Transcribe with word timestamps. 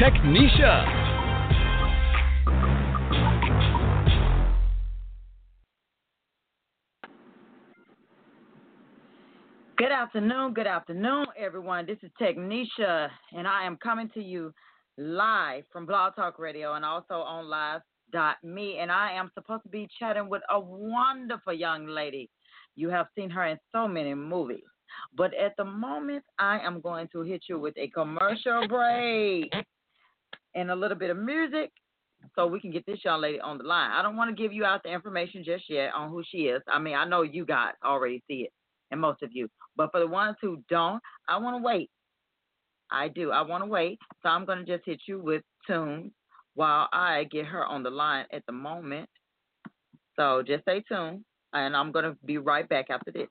Technisha. 0.00 0.86
Good 9.76 9.92
afternoon, 9.92 10.54
good 10.54 10.66
afternoon, 10.66 11.26
everyone. 11.38 11.84
This 11.84 11.98
is 12.02 12.10
Technisha, 12.18 13.10
and 13.36 13.46
I 13.46 13.66
am 13.66 13.76
coming 13.76 14.08
to 14.14 14.22
you 14.22 14.54
live 14.96 15.64
from 15.70 15.84
Blog 15.84 16.14
Talk 16.16 16.38
Radio 16.38 16.72
and 16.72 16.84
also 16.84 17.16
on 17.16 17.50
live.me. 17.50 18.78
And 18.80 18.90
I 18.90 19.12
am 19.12 19.30
supposed 19.34 19.64
to 19.64 19.68
be 19.68 19.86
chatting 19.98 20.30
with 20.30 20.40
a 20.50 20.58
wonderful 20.58 21.52
young 21.52 21.86
lady. 21.86 22.30
You 22.74 22.88
have 22.88 23.08
seen 23.14 23.28
her 23.28 23.44
in 23.44 23.58
so 23.70 23.86
many 23.86 24.14
movies. 24.14 24.64
But 25.14 25.34
at 25.34 25.54
the 25.58 25.64
moment, 25.64 26.24
I 26.38 26.58
am 26.60 26.80
going 26.80 27.08
to 27.12 27.20
hit 27.20 27.42
you 27.50 27.58
with 27.58 27.76
a 27.76 27.88
commercial 27.88 28.66
break 28.66 29.52
and 30.54 30.70
a 30.70 30.74
little 30.74 30.96
bit 30.96 31.10
of 31.10 31.16
music 31.16 31.70
so 32.34 32.46
we 32.46 32.60
can 32.60 32.70
get 32.70 32.84
this 32.86 33.04
young 33.04 33.20
lady 33.20 33.40
on 33.40 33.58
the 33.58 33.64
line. 33.64 33.90
I 33.90 34.02
don't 34.02 34.16
want 34.16 34.34
to 34.34 34.42
give 34.42 34.52
you 34.52 34.64
out 34.64 34.82
the 34.82 34.92
information 34.92 35.42
just 35.44 35.64
yet 35.68 35.92
on 35.94 36.10
who 36.10 36.22
she 36.28 36.38
is. 36.48 36.62
I 36.68 36.78
mean, 36.78 36.94
I 36.94 37.04
know 37.04 37.22
you 37.22 37.44
guys 37.44 37.72
already 37.84 38.22
see 38.28 38.42
it, 38.42 38.52
and 38.90 39.00
most 39.00 39.22
of 39.22 39.30
you. 39.32 39.48
But 39.76 39.90
for 39.90 40.00
the 40.00 40.06
ones 40.06 40.36
who 40.40 40.62
don't, 40.68 41.00
I 41.28 41.38
want 41.38 41.56
to 41.56 41.62
wait. 41.62 41.90
I 42.90 43.08
do. 43.08 43.30
I 43.30 43.42
want 43.42 43.62
to 43.62 43.68
wait. 43.70 43.98
So 44.22 44.28
I'm 44.28 44.44
going 44.44 44.64
to 44.64 44.64
just 44.64 44.84
hit 44.84 45.00
you 45.06 45.20
with 45.20 45.42
tunes 45.66 46.12
while 46.54 46.88
I 46.92 47.24
get 47.30 47.46
her 47.46 47.64
on 47.64 47.82
the 47.82 47.90
line 47.90 48.26
at 48.32 48.44
the 48.46 48.52
moment. 48.52 49.08
So 50.16 50.42
just 50.46 50.62
stay 50.62 50.82
tuned, 50.88 51.24
and 51.52 51.76
I'm 51.76 51.92
going 51.92 52.04
to 52.04 52.16
be 52.24 52.38
right 52.38 52.68
back 52.68 52.86
after 52.90 53.10
this. 53.10 53.28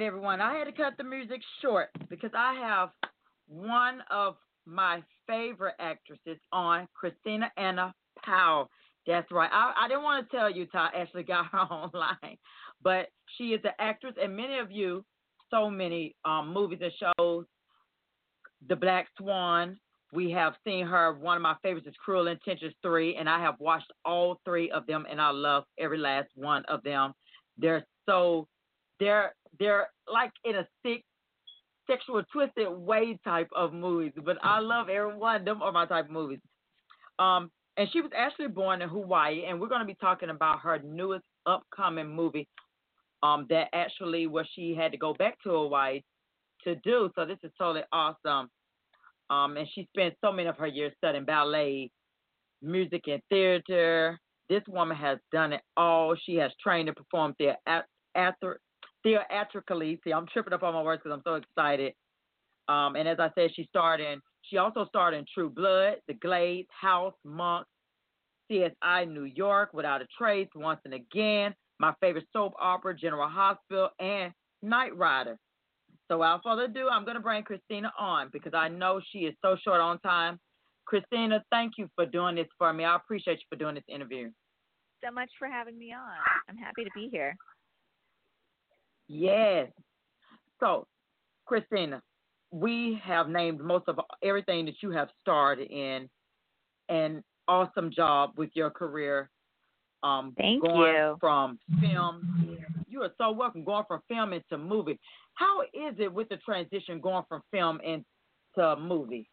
Right, 0.00 0.06
everyone. 0.06 0.40
I 0.40 0.56
had 0.56 0.64
to 0.64 0.72
cut 0.72 0.94
the 0.96 1.04
music 1.04 1.40
short 1.60 1.90
because 2.08 2.30
I 2.34 2.54
have 2.54 2.90
one 3.48 4.02
of 4.10 4.36
my 4.64 5.02
favorite 5.26 5.74
actresses 5.78 6.40
on, 6.52 6.88
Christina 6.94 7.52
Anna 7.58 7.94
Powell. 8.24 8.70
That's 9.06 9.30
right. 9.30 9.50
I, 9.52 9.74
I 9.84 9.88
didn't 9.88 10.02
want 10.02 10.28
to 10.28 10.36
tell 10.36 10.50
you 10.50 10.66
I 10.72 10.88
actually 10.96 11.24
got 11.24 11.46
her 11.46 11.58
online, 11.70 12.38
but 12.82 13.08
she 13.36 13.48
is 13.48 13.60
an 13.64 13.72
actress, 13.78 14.14
and 14.22 14.34
many 14.34 14.58
of 14.58 14.70
you 14.70 15.04
so 15.50 15.68
many 15.68 16.14
um, 16.24 16.52
movies 16.52 16.80
and 16.82 16.92
shows. 17.18 17.44
The 18.68 18.76
Black 18.76 19.06
Swan. 19.18 19.78
We 20.12 20.30
have 20.32 20.54
seen 20.64 20.86
her. 20.86 21.14
One 21.14 21.36
of 21.36 21.42
my 21.42 21.54
favorites 21.62 21.86
is 21.86 21.94
Cruel 22.04 22.26
Intentions 22.26 22.74
3, 22.82 23.16
and 23.16 23.28
I 23.28 23.40
have 23.40 23.54
watched 23.60 23.92
all 24.04 24.40
three 24.44 24.70
of 24.70 24.86
them, 24.86 25.06
and 25.10 25.20
I 25.20 25.30
love 25.30 25.64
every 25.78 25.98
last 25.98 26.28
one 26.34 26.64
of 26.68 26.82
them. 26.82 27.12
They're 27.58 27.86
so, 28.06 28.48
they're 28.98 29.34
they're 29.60 29.88
like 30.12 30.32
in 30.44 30.56
a 30.56 30.66
sick, 30.84 31.04
sexual 31.88 32.22
twisted 32.32 32.68
way 32.68 33.18
type 33.22 33.48
of 33.54 33.72
movies, 33.72 34.12
but 34.24 34.38
I 34.42 34.58
love 34.58 34.88
every 34.88 35.14
one 35.14 35.44
them 35.44 35.62
are 35.62 35.70
my 35.70 35.86
type 35.86 36.06
of 36.06 36.10
movies. 36.10 36.40
Um, 37.18 37.50
and 37.76 37.88
she 37.92 38.00
was 38.00 38.10
actually 38.16 38.48
born 38.48 38.82
in 38.82 38.88
Hawaii, 38.88 39.44
and 39.46 39.60
we're 39.60 39.68
going 39.68 39.80
to 39.80 39.86
be 39.86 39.96
talking 40.00 40.30
about 40.30 40.60
her 40.60 40.80
newest 40.80 41.24
upcoming 41.46 42.08
movie, 42.08 42.48
um, 43.22 43.46
that 43.50 43.68
actually 43.72 44.26
where 44.26 44.46
she 44.54 44.74
had 44.74 44.92
to 44.92 44.98
go 44.98 45.14
back 45.14 45.40
to 45.42 45.50
Hawaii 45.50 46.00
to 46.64 46.74
do. 46.76 47.10
So 47.14 47.24
this 47.24 47.38
is 47.42 47.52
totally 47.58 47.84
awesome. 47.92 48.50
Um, 49.28 49.56
and 49.56 49.68
she 49.74 49.88
spent 49.94 50.14
so 50.24 50.32
many 50.32 50.48
of 50.48 50.56
her 50.56 50.66
years 50.66 50.92
studying 50.98 51.24
ballet, 51.24 51.90
music, 52.62 53.02
and 53.06 53.22
theater. 53.28 54.18
This 54.48 54.62
woman 54.66 54.96
has 54.96 55.18
done 55.30 55.52
it 55.52 55.60
all. 55.76 56.16
She 56.26 56.34
has 56.36 56.50
trained 56.60 56.88
and 56.88 56.96
performed 56.96 57.36
theater, 57.38 57.58
theatrically. 59.02 60.00
See, 60.04 60.12
I'm 60.12 60.26
tripping 60.26 60.52
up 60.52 60.62
on 60.62 60.74
my 60.74 60.82
words 60.82 61.02
because 61.02 61.16
I'm 61.16 61.22
so 61.24 61.34
excited. 61.34 61.94
Um, 62.68 62.96
and 62.96 63.08
as 63.08 63.18
I 63.18 63.30
said, 63.34 63.50
she 63.54 63.66
starred 63.68 64.00
in. 64.00 64.20
She 64.42 64.56
also 64.56 64.86
starred 64.86 65.14
in 65.14 65.24
True 65.34 65.50
Blood, 65.50 65.96
The 66.08 66.14
Glades, 66.14 66.68
House, 66.78 67.14
Monk, 67.24 67.66
CSI 68.50 69.08
New 69.12 69.24
York, 69.24 69.70
Without 69.72 70.02
a 70.02 70.06
Trace, 70.16 70.48
Once 70.54 70.80
and 70.84 70.94
Again, 70.94 71.54
my 71.78 71.92
favorite 72.00 72.26
soap 72.32 72.54
opera, 72.60 72.94
General 72.94 73.28
Hospital, 73.28 73.90
and 73.98 74.32
Knight 74.62 74.96
Rider. 74.96 75.38
So 76.08 76.18
without 76.18 76.42
further 76.42 76.64
ado, 76.64 76.88
I'm 76.88 77.04
going 77.04 77.16
to 77.16 77.22
bring 77.22 77.44
Kristina 77.44 77.90
on 77.98 78.30
because 78.32 78.52
I 78.54 78.68
know 78.68 79.00
she 79.12 79.20
is 79.20 79.34
so 79.42 79.56
short 79.62 79.80
on 79.80 80.00
time. 80.00 80.38
Kristina, 80.92 81.40
thank 81.50 81.74
you 81.78 81.88
for 81.94 82.04
doing 82.04 82.34
this 82.34 82.48
for 82.58 82.72
me. 82.72 82.84
I 82.84 82.96
appreciate 82.96 83.38
you 83.38 83.44
for 83.48 83.56
doing 83.56 83.76
this 83.76 83.84
interview. 83.88 84.30
So 85.04 85.12
much 85.12 85.30
for 85.38 85.46
having 85.48 85.78
me 85.78 85.92
on. 85.92 86.18
I'm 86.48 86.56
happy 86.56 86.84
to 86.84 86.90
be 86.94 87.08
here. 87.10 87.36
Yes. 89.12 89.68
So, 90.60 90.86
Kristina, 91.50 92.00
we 92.52 93.00
have 93.02 93.28
named 93.28 93.60
most 93.60 93.88
of 93.88 93.98
everything 94.22 94.64
that 94.66 94.76
you 94.82 94.92
have 94.92 95.08
starred 95.20 95.58
in, 95.58 96.08
and 96.88 97.22
awesome 97.48 97.90
job 97.90 98.30
with 98.36 98.50
your 98.54 98.70
career. 98.70 99.28
Um, 100.04 100.32
Thank 100.38 100.62
going 100.62 100.94
you. 100.94 101.16
From 101.18 101.58
film, 101.80 102.56
you 102.88 103.02
are 103.02 103.10
so 103.18 103.32
welcome. 103.32 103.64
Going 103.64 103.84
from 103.88 104.00
film 104.06 104.32
into 104.32 104.56
movie. 104.56 104.98
How 105.34 105.62
is 105.62 105.94
it 105.98 106.12
with 106.12 106.28
the 106.28 106.36
transition 106.36 107.00
going 107.00 107.24
from 107.28 107.42
film 107.50 107.80
into 107.80 108.76
movie? 108.76 109.28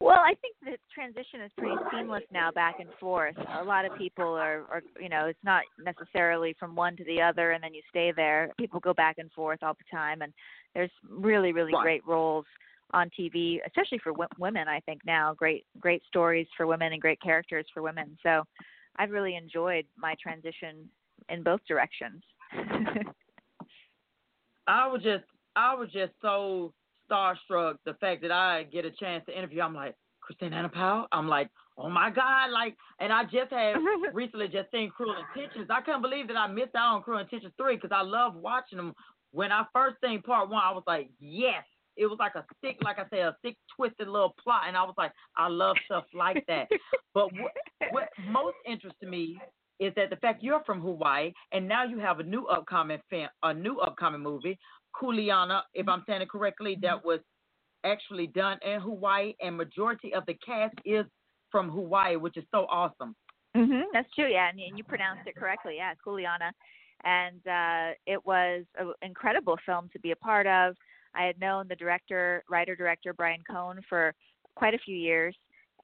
Well, 0.00 0.18
I 0.18 0.34
think 0.42 0.56
the 0.62 0.76
transition 0.94 1.40
is 1.40 1.50
pretty 1.56 1.76
seamless 1.90 2.22
now, 2.30 2.50
back 2.50 2.76
and 2.80 2.90
forth. 3.00 3.34
A 3.60 3.64
lot 3.64 3.86
of 3.86 3.96
people 3.96 4.26
are, 4.26 4.64
are, 4.70 4.82
you 5.00 5.08
know, 5.08 5.26
it's 5.26 5.38
not 5.42 5.62
necessarily 5.82 6.54
from 6.58 6.76
one 6.76 6.96
to 6.96 7.04
the 7.04 7.22
other, 7.22 7.52
and 7.52 7.64
then 7.64 7.72
you 7.72 7.80
stay 7.88 8.12
there. 8.14 8.50
People 8.58 8.78
go 8.78 8.92
back 8.92 9.16
and 9.18 9.32
forth 9.32 9.62
all 9.62 9.74
the 9.74 9.96
time, 9.96 10.20
and 10.20 10.34
there's 10.74 10.90
really, 11.08 11.52
really 11.52 11.72
right. 11.72 11.82
great 11.82 12.06
roles 12.06 12.44
on 12.92 13.10
TV, 13.18 13.58
especially 13.66 13.98
for 13.98 14.12
w- 14.12 14.28
women. 14.38 14.68
I 14.68 14.80
think 14.80 15.00
now 15.06 15.32
great, 15.32 15.64
great 15.80 16.02
stories 16.06 16.46
for 16.56 16.66
women 16.66 16.92
and 16.92 17.00
great 17.00 17.20
characters 17.22 17.64
for 17.72 17.82
women. 17.82 18.18
So, 18.22 18.44
I've 18.98 19.10
really 19.10 19.36
enjoyed 19.36 19.86
my 19.96 20.14
transition 20.22 20.88
in 21.28 21.42
both 21.42 21.60
directions. 21.66 22.22
I 24.66 24.86
was 24.88 25.02
just, 25.02 25.24
I 25.54 25.74
was 25.74 25.88
just 25.92 26.12
so 26.20 26.72
starstruck 27.10 27.76
the 27.84 27.94
fact 27.94 28.22
that 28.22 28.32
I 28.32 28.64
get 28.64 28.84
a 28.84 28.90
chance 28.90 29.24
to 29.26 29.36
interview. 29.36 29.62
I'm 29.62 29.74
like 29.74 29.94
Kristina 30.22 30.68
Anapau. 30.68 31.06
I'm 31.12 31.28
like, 31.28 31.48
oh 31.78 31.88
my 31.88 32.10
God, 32.10 32.50
like, 32.50 32.74
and 33.00 33.12
I 33.12 33.24
just 33.24 33.50
had 33.50 33.76
recently 34.12 34.48
just 34.48 34.70
seen 34.70 34.90
Cruel 34.90 35.14
Intentions. 35.34 35.68
I 35.70 35.80
can't 35.80 36.02
believe 36.02 36.28
that 36.28 36.36
I 36.36 36.46
missed 36.46 36.74
out 36.74 36.96
on 36.96 37.02
Cruel 37.02 37.20
Intentions 37.20 37.52
three 37.56 37.76
because 37.76 37.90
I 37.92 38.02
love 38.02 38.34
watching 38.34 38.78
them. 38.78 38.94
When 39.32 39.52
I 39.52 39.64
first 39.74 39.96
seen 40.02 40.22
part 40.22 40.48
one, 40.48 40.62
I 40.62 40.72
was 40.72 40.84
like, 40.86 41.10
yes. 41.20 41.64
It 41.96 42.06
was 42.06 42.18
like 42.18 42.34
a 42.34 42.44
thick, 42.60 42.76
like 42.82 42.98
I 42.98 43.04
said, 43.08 43.20
a 43.20 43.36
thick, 43.40 43.56
twisted 43.74 44.06
little 44.06 44.34
plot, 44.42 44.64
and 44.68 44.76
I 44.76 44.82
was 44.82 44.94
like, 44.98 45.12
I 45.34 45.48
love 45.48 45.76
stuff 45.86 46.04
like 46.12 46.44
that. 46.46 46.68
but 47.14 47.32
what, 47.32 47.52
what 47.90 48.08
most 48.30 48.56
interests 48.66 49.00
me 49.02 49.38
is 49.80 49.92
that 49.96 50.10
the 50.10 50.16
fact 50.16 50.42
you're 50.42 50.62
from 50.64 50.80
Hawaii, 50.80 51.32
and 51.52 51.66
now 51.66 51.84
you 51.84 51.98
have 51.98 52.20
a 52.20 52.22
new 52.22 52.46
upcoming 52.46 53.00
film, 53.10 53.28
a 53.42 53.52
new 53.54 53.78
upcoming 53.78 54.22
movie 54.22 54.58
Kuleana, 55.00 55.62
if 55.74 55.88
I'm 55.88 56.02
saying 56.06 56.22
it 56.22 56.30
correctly, 56.30 56.78
that 56.82 57.04
was 57.04 57.20
actually 57.84 58.26
done 58.26 58.58
in 58.66 58.80
Hawaii, 58.80 59.34
and 59.40 59.56
majority 59.56 60.14
of 60.14 60.24
the 60.26 60.34
cast 60.34 60.74
is 60.84 61.04
from 61.50 61.70
Hawaii, 61.70 62.16
which 62.16 62.36
is 62.36 62.44
so 62.50 62.66
awesome. 62.70 63.14
Mhm, 63.54 63.84
that's 63.92 64.12
true. 64.14 64.28
Yeah, 64.28 64.48
and, 64.48 64.58
and 64.60 64.76
you 64.76 64.84
pronounced 64.84 65.26
it 65.26 65.36
correctly. 65.36 65.76
Yeah, 65.76 65.94
Kuleana, 66.04 66.50
and 67.04 67.46
uh, 67.46 67.94
it 68.06 68.24
was 68.26 68.64
an 68.78 68.92
incredible 69.02 69.56
film 69.64 69.88
to 69.92 69.98
be 70.00 70.10
a 70.10 70.16
part 70.16 70.46
of. 70.46 70.74
I 71.14 71.24
had 71.24 71.40
known 71.40 71.66
the 71.68 71.76
director, 71.76 72.44
writer 72.50 72.76
director 72.76 73.14
Brian 73.14 73.42
Kohne 73.48 73.80
for 73.88 74.14
quite 74.54 74.74
a 74.74 74.78
few 74.78 74.96
years, 74.96 75.34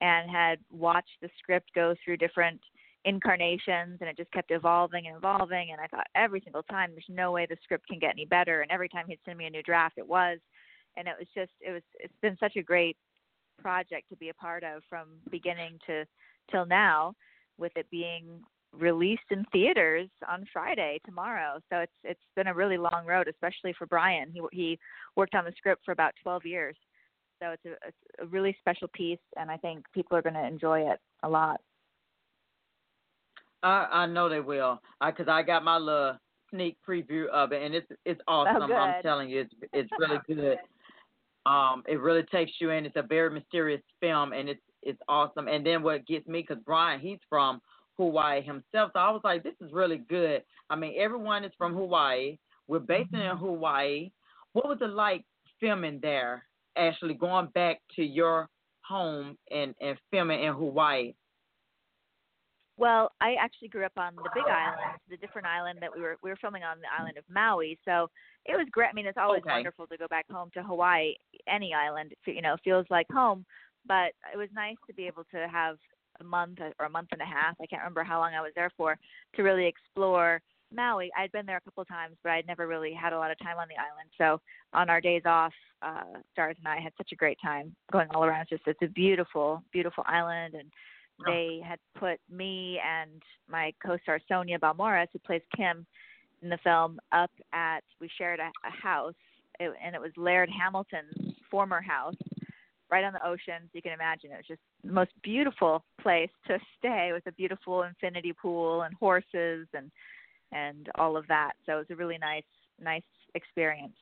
and 0.00 0.30
had 0.30 0.58
watched 0.70 1.16
the 1.22 1.30
script 1.38 1.70
go 1.74 1.94
through 2.04 2.18
different 2.18 2.60
incarnations 3.04 3.99
and 4.00 4.08
it 4.08 4.16
just 4.16 4.31
kept 4.32 4.50
evolving 4.50 5.06
and 5.06 5.16
evolving 5.16 5.70
and 5.72 5.81
I 5.81 5.87
thought 5.88 6.06
every 6.14 6.40
single 6.40 6.62
time 6.64 6.90
there's 6.93 7.04
no 7.08 7.32
way 7.32 7.46
the 7.46 7.56
script 7.62 7.88
can 7.88 7.99
get 7.99 8.10
any 8.10 8.25
better 8.25 8.62
and 8.62 8.70
every 8.70 8.88
time 8.88 9.06
he'd 9.08 9.19
send 9.25 9.38
me 9.38 9.46
a 9.46 9.50
new 9.50 9.62
draft 9.62 9.99
it 9.99 10.06
was. 10.06 10.38
And 10.96 11.08
it 11.08 11.14
was 11.19 11.28
just 11.34 11.52
it 11.60 11.72
was 11.72 11.82
it's 11.99 12.14
been 12.22 12.37
such 12.38 12.56
a 12.56 12.62
great 12.62 12.96
project 13.60 14.08
to 14.10 14.16
be 14.16 14.28
a 14.28 14.34
part 14.34 14.62
of 14.62 14.82
from 14.88 15.08
beginning 15.31 15.78
to 15.87 16.04
till 16.50 16.66
now 16.66 17.14
with 17.58 17.72
it 17.76 17.87
being 17.90 18.25
released 18.72 19.22
in 19.31 19.44
theaters 19.52 20.08
on 20.28 20.46
Friday 20.52 21.00
tomorrow. 21.05 21.58
So 21.70 21.78
it's 21.78 21.93
it's 22.05 22.20
been 22.37 22.48
a 22.48 22.55
really 22.55 22.78
long 22.78 23.05
road 23.06 23.26
especially 23.26 23.75
for 23.76 23.87
Brian. 23.87 24.31
He 24.32 24.40
he 24.52 24.78
worked 25.16 25.34
on 25.34 25.44
the 25.44 25.52
script 25.56 25.82
for 25.84 25.93
about 25.93 26.12
12 26.22 26.46
years. 26.46 26.76
So 27.43 27.50
it's 27.50 27.64
a, 27.64 27.72
it's 27.88 27.96
a 28.20 28.26
really 28.26 28.56
special 28.60 28.88
piece 28.94 29.19
and 29.37 29.50
I 29.50 29.56
think 29.56 29.84
people 29.93 30.16
are 30.16 30.22
going 30.22 30.34
to 30.34 30.46
enjoy 30.46 30.88
it 30.88 31.00
a 31.25 31.28
lot 31.28 31.60
I 33.62 33.86
I 33.92 34.06
know 34.06 34.28
they 34.28 34.40
will. 34.40 34.80
I 35.00 35.10
because 35.10 35.28
I 35.28 35.42
got 35.42 35.64
my 35.64 35.76
little 35.76 36.18
sneak 36.50 36.76
preview 36.86 37.28
of 37.28 37.52
it, 37.52 37.62
and 37.62 37.74
it's 37.74 37.86
it's 38.04 38.20
awesome. 38.28 38.70
Oh, 38.70 38.74
I'm 38.74 39.02
telling 39.02 39.30
you, 39.30 39.40
it's 39.40 39.54
it's 39.72 39.90
really 39.98 40.20
good. 40.28 40.58
Um, 41.44 41.82
it 41.88 42.00
really 42.00 42.22
takes 42.24 42.52
you 42.60 42.70
in. 42.70 42.86
It's 42.86 42.96
a 42.96 43.02
very 43.02 43.31
mysterious 43.31 43.82
film, 44.00 44.32
and 44.32 44.48
it's 44.48 44.62
it's 44.82 45.00
awesome. 45.08 45.48
And 45.48 45.64
then 45.64 45.82
what 45.82 46.06
gets 46.06 46.26
me, 46.26 46.44
because 46.46 46.62
Brian, 46.64 47.00
he's 47.00 47.19
from 47.28 47.60
Hawaii 47.96 48.42
himself, 48.42 48.90
so 48.92 49.00
I 49.00 49.10
was 49.10 49.22
like, 49.24 49.42
this 49.42 49.54
is 49.60 49.72
really 49.72 50.02
good. 50.08 50.42
I 50.70 50.76
mean, 50.76 50.94
everyone 50.98 51.44
is 51.44 51.52
from 51.58 51.74
Hawaii. 51.74 52.38
We're 52.69 52.78
based 52.78 53.12
in 53.12 53.36
Hawaii. 53.36 54.10
What 54.52 54.69
was 54.69 54.78
it 54.81 54.90
like 54.90 55.24
filming 55.60 55.98
there? 56.00 56.44
Actually, 56.76 57.14
going 57.14 57.48
back 57.54 57.81
to 57.96 58.02
your 58.02 58.48
home 58.82 59.36
and 59.50 59.74
and 59.81 59.98
filming 60.10 60.42
in 60.42 60.52
Hawaii. 60.52 61.14
Well, 62.79 63.12
I 63.20 63.34
actually 63.34 63.69
grew 63.69 63.84
up 63.84 63.93
on 63.96 64.17
the 64.22 64.31
Big 64.31 64.48
Island, 64.48 64.98
the 65.08 65.17
different 65.19 65.46
island 65.46 65.79
that 65.82 65.94
we 65.94 66.00
were 66.00 66.17
we 66.22 66.31
were 66.31 66.36
filming 66.36 66.64
on 66.64 66.79
the 66.81 66.86
island 66.96 67.19
of 67.19 67.24
Maui. 67.29 67.79
So 67.84 68.08
it 68.46 68.56
was 68.56 68.67
great. 68.70 68.88
I 68.91 68.93
mean, 68.94 69.06
it's 69.06 69.19
always 69.19 69.43
Okay. 69.43 69.50
wonderful 69.50 69.86
to 69.88 69.96
go 69.98 70.08
back 70.08 70.26
home 70.31 70.50
to 70.55 70.62
Hawaii. 70.62 71.14
Any 71.46 71.74
island, 71.74 72.12
you 72.26 72.43
know, 72.43 72.56
feels 72.64 72.86
like 72.91 73.06
home. 73.12 73.44
But 73.86 74.12
it 74.32 74.36
was 74.36 74.48
nice 74.55 74.76
to 74.86 74.94
be 74.94 75.06
able 75.06 75.24
to 75.32 75.48
have 75.48 75.76
a 76.20 76.24
month 76.24 76.60
or 76.79 76.86
a 76.86 76.91
month 76.91 77.08
and 77.12 77.20
a 77.20 77.26
half. 77.26 77.56
I 77.60 77.67
can't 77.67 77.82
remember 77.82 78.05
how 78.05 78.20
long 78.20 78.34
I 78.34 78.41
was 78.41 78.52
there 78.55 78.70
for 78.76 78.96
to 79.34 79.43
really 79.43 79.67
explore 79.67 80.41
Maui. 80.74 81.10
I'd 81.17 81.32
been 81.32 81.46
there 81.46 81.56
a 81.58 81.60
couple 81.60 81.82
of 81.82 81.88
times, 81.88 82.17
but 82.22 82.32
I'd 82.32 82.46
never 82.46 82.67
really 82.67 82.94
had 82.94 83.12
a 83.12 83.19
lot 83.19 83.31
of 83.31 83.38
time 83.38 83.58
on 83.58 83.69
the 83.69 83.76
island. 83.76 84.10
So 84.17 84.41
on 84.72 84.88
our 84.88 85.00
days 85.00 85.22
off, 85.26 85.52
uh, 85.82 86.20
Stars 86.32 86.56
and 86.58 86.69
I 86.69 86.81
had 86.81 86.93
such 86.96 87.12
a 87.12 87.17
great 87.17 87.38
time 87.43 87.74
going 87.91 88.08
all 88.14 88.24
around. 88.24 88.43
It's 88.43 88.50
just 88.50 88.62
it's 88.67 88.82
a 88.82 88.93
beautiful, 88.93 89.62
beautiful 89.72 90.05
island, 90.06 90.55
and 90.55 90.70
they 91.26 91.60
had 91.64 91.79
put 91.98 92.19
me 92.31 92.79
and 92.84 93.22
my 93.50 93.72
co-star 93.84 94.20
Sonya 94.29 94.58
Balmores, 94.58 95.08
who 95.12 95.19
plays 95.19 95.43
Kim 95.56 95.86
in 96.43 96.48
the 96.48 96.58
film, 96.64 96.98
up 97.12 97.31
at 97.52 97.81
we 98.00 98.10
shared 98.19 98.41
a, 98.41 98.50
a 98.67 98.70
house, 98.70 99.14
it, 99.60 99.72
and 99.84 99.94
it 99.94 100.00
was 100.00 100.10
Laird 100.17 100.50
Hamilton's 100.50 101.34
former 101.50 101.81
house, 101.81 102.17
right 102.91 103.05
on 103.05 103.12
the 103.12 103.26
ocean. 103.26 103.62
So 103.64 103.70
you 103.74 103.82
can 103.82 103.93
imagine 103.93 104.31
it 104.32 104.36
was 104.36 104.46
just 104.46 104.60
the 104.84 104.93
most 104.93 105.10
beautiful 105.22 105.84
place 106.00 106.31
to 106.48 106.58
stay 106.79 107.10
with 107.12 107.26
a 107.26 107.32
beautiful 107.32 107.82
infinity 107.82 108.32
pool 108.32 108.82
and 108.82 108.94
horses 108.94 109.67
and 109.74 109.91
and 110.52 110.91
all 110.96 111.17
of 111.17 111.26
that. 111.29 111.52
So 111.64 111.72
it 111.74 111.76
was 111.76 111.86
a 111.91 111.96
really 111.96 112.19
nice 112.19 112.43
nice 112.82 113.02
experience. 113.34 113.96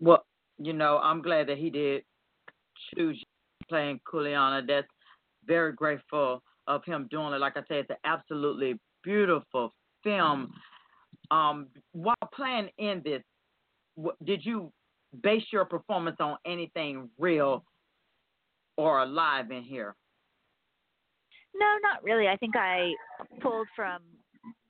Well, 0.00 0.24
you 0.58 0.72
know, 0.72 0.98
I'm 1.02 1.22
glad 1.22 1.48
that 1.48 1.58
he 1.58 1.70
did 1.70 2.04
choose 2.94 3.22
playing 3.70 4.00
Kuleana. 4.06 4.66
That's 4.66 4.86
very 5.46 5.72
grateful 5.72 6.42
of 6.66 6.84
him 6.84 7.08
doing 7.10 7.32
it. 7.32 7.40
Like 7.40 7.56
I 7.56 7.62
said, 7.68 7.78
it's 7.78 7.90
an 7.90 7.96
absolutely 8.04 8.78
beautiful 9.02 9.72
film. 10.04 10.52
um, 11.30 11.68
while 11.92 12.16
playing 12.34 12.68
in 12.78 13.00
this, 13.04 13.22
did 14.24 14.44
you 14.44 14.72
base 15.22 15.44
your 15.52 15.64
performance 15.64 16.16
on 16.20 16.36
anything 16.46 17.08
real 17.18 17.64
or 18.76 19.00
alive 19.02 19.50
in 19.50 19.62
here? 19.62 19.94
No, 21.54 21.66
not 21.82 22.02
really. 22.02 22.28
I 22.28 22.36
think 22.36 22.56
I 22.56 22.92
pulled 23.40 23.68
from 23.74 24.00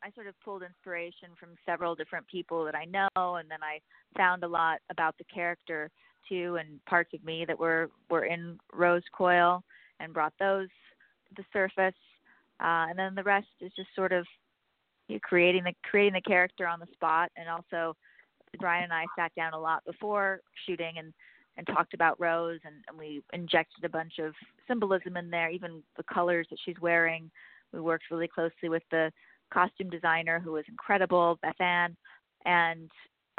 I 0.03 0.11
sort 0.13 0.27
of 0.27 0.35
pulled 0.43 0.63
inspiration 0.63 1.29
from 1.39 1.51
several 1.67 1.95
different 1.95 2.27
people 2.27 2.65
that 2.65 2.75
I 2.75 2.87
know 2.87 3.37
and 3.37 3.51
then 3.51 3.63
I 3.63 3.81
found 4.17 4.43
a 4.45 4.49
lot 4.49 4.79
about 4.91 5.17
the 5.19 5.25
character 5.25 5.91
too 6.29 6.57
and 6.61 6.85
parts 6.87 7.13
of 7.15 7.25
me 7.25 7.45
that 7.45 7.59
were 7.59 7.91
were 8.09 8.25
in 8.25 8.59
Rose 8.73 9.03
Coyle 9.13 9.63
and 10.01 10.13
brought 10.13 10.35
those 10.39 10.69
to 11.29 11.35
the 11.37 11.45
surface. 11.53 11.95
Uh, 12.61 12.87
and 12.89 12.99
then 12.99 13.15
the 13.15 13.23
rest 13.23 13.49
is 13.61 13.73
just 13.77 13.89
sort 13.95 14.13
of 14.13 14.27
you 15.09 15.19
creating 15.21 15.65
the 15.65 15.73
creating 15.83 16.15
the 16.15 16.31
character 16.31 16.67
on 16.67 16.81
the 16.81 16.87
spot 16.93 17.31
and 17.37 17.49
also 17.49 17.97
Brian 18.59 18.85
and 18.85 18.93
I 18.93 19.05
sat 19.17 19.35
down 19.35 19.53
a 19.53 19.61
lot 19.61 19.85
before 19.85 20.41
shooting 20.67 20.95
and 20.99 21.13
and 21.57 21.67
talked 21.67 21.95
about 21.95 22.19
Rose 22.21 22.61
and, 22.65 22.77
and 22.89 22.97
we 22.97 23.23
injected 23.33 23.85
a 23.85 23.89
bunch 23.89 24.19
of 24.19 24.33
symbolism 24.69 25.17
in 25.17 25.31
there, 25.31 25.51
even 25.51 25.83
the 25.97 26.05
colors 26.05 26.47
that 26.49 26.59
she's 26.65 26.81
wearing. 26.81 27.31
We 27.73 27.81
worked 27.81 28.05
really 28.11 28.29
closely 28.29 28.69
with 28.69 28.85
the 28.91 29.13
costume 29.53 29.91
designer 29.91 30.41
who 30.41 30.53
was 30.53 30.65
incredible, 30.69 31.39
Beth 31.43 31.61
Ann, 31.61 31.97
and 32.45 32.91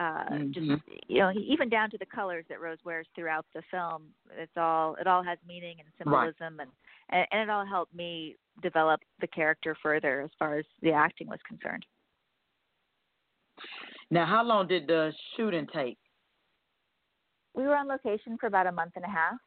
uh, 0.02 0.24
mm-hmm. 0.32 0.52
just 0.52 0.82
you 1.08 1.20
know 1.20 1.32
even 1.32 1.70
down 1.70 1.90
to 1.92 1.98
the 1.98 2.06
colors 2.06 2.46
that 2.50 2.60
Rose 2.60 2.80
wears 2.84 3.06
throughout 3.16 3.46
the 3.54 3.62
film. 3.70 4.04
It's 4.38 4.52
all 4.58 4.96
it 5.00 5.06
all 5.06 5.24
has 5.24 5.38
meaning 5.48 5.78
and 5.80 5.88
symbolism, 5.98 6.58
right. 6.58 6.68
and 7.10 7.28
and 7.32 7.42
it 7.42 7.50
all 7.50 7.66
helped 7.66 7.94
me 7.94 8.36
develop 8.64 9.02
the 9.20 9.28
character 9.28 9.76
further 9.84 10.22
as 10.22 10.32
far 10.40 10.58
as 10.58 10.66
the 10.82 10.92
acting 10.92 11.28
was 11.28 11.40
concerned. 11.48 11.86
Now, 14.10 14.26
how 14.26 14.44
long 14.44 14.68
did 14.68 14.88
the 14.88 15.14
shooting 15.38 15.68
take? 15.74 15.98
We 17.54 17.64
were 17.64 17.76
on 17.76 17.88
location 17.88 18.38
for 18.40 18.48
about 18.48 18.68
a 18.68 18.72
month 18.72 18.94
and 18.96 19.06
a 19.06 19.10
half. 19.10 19.38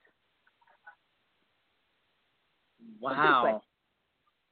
Wow. 3.01 3.63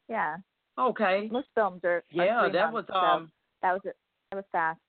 Yeah. 0.08 0.36
Okay. 0.78 1.28
Most 1.30 1.48
films 1.54 1.82
are. 1.84 2.02
Yeah, 2.10 2.48
that 2.52 2.72
months, 2.72 2.90
was 2.90 3.18
um. 3.18 3.26
So 3.26 3.30
that 3.62 3.72
was 3.72 3.82
it. 3.84 3.96
That 4.30 4.36
was 4.36 4.44
fast. 4.50 4.80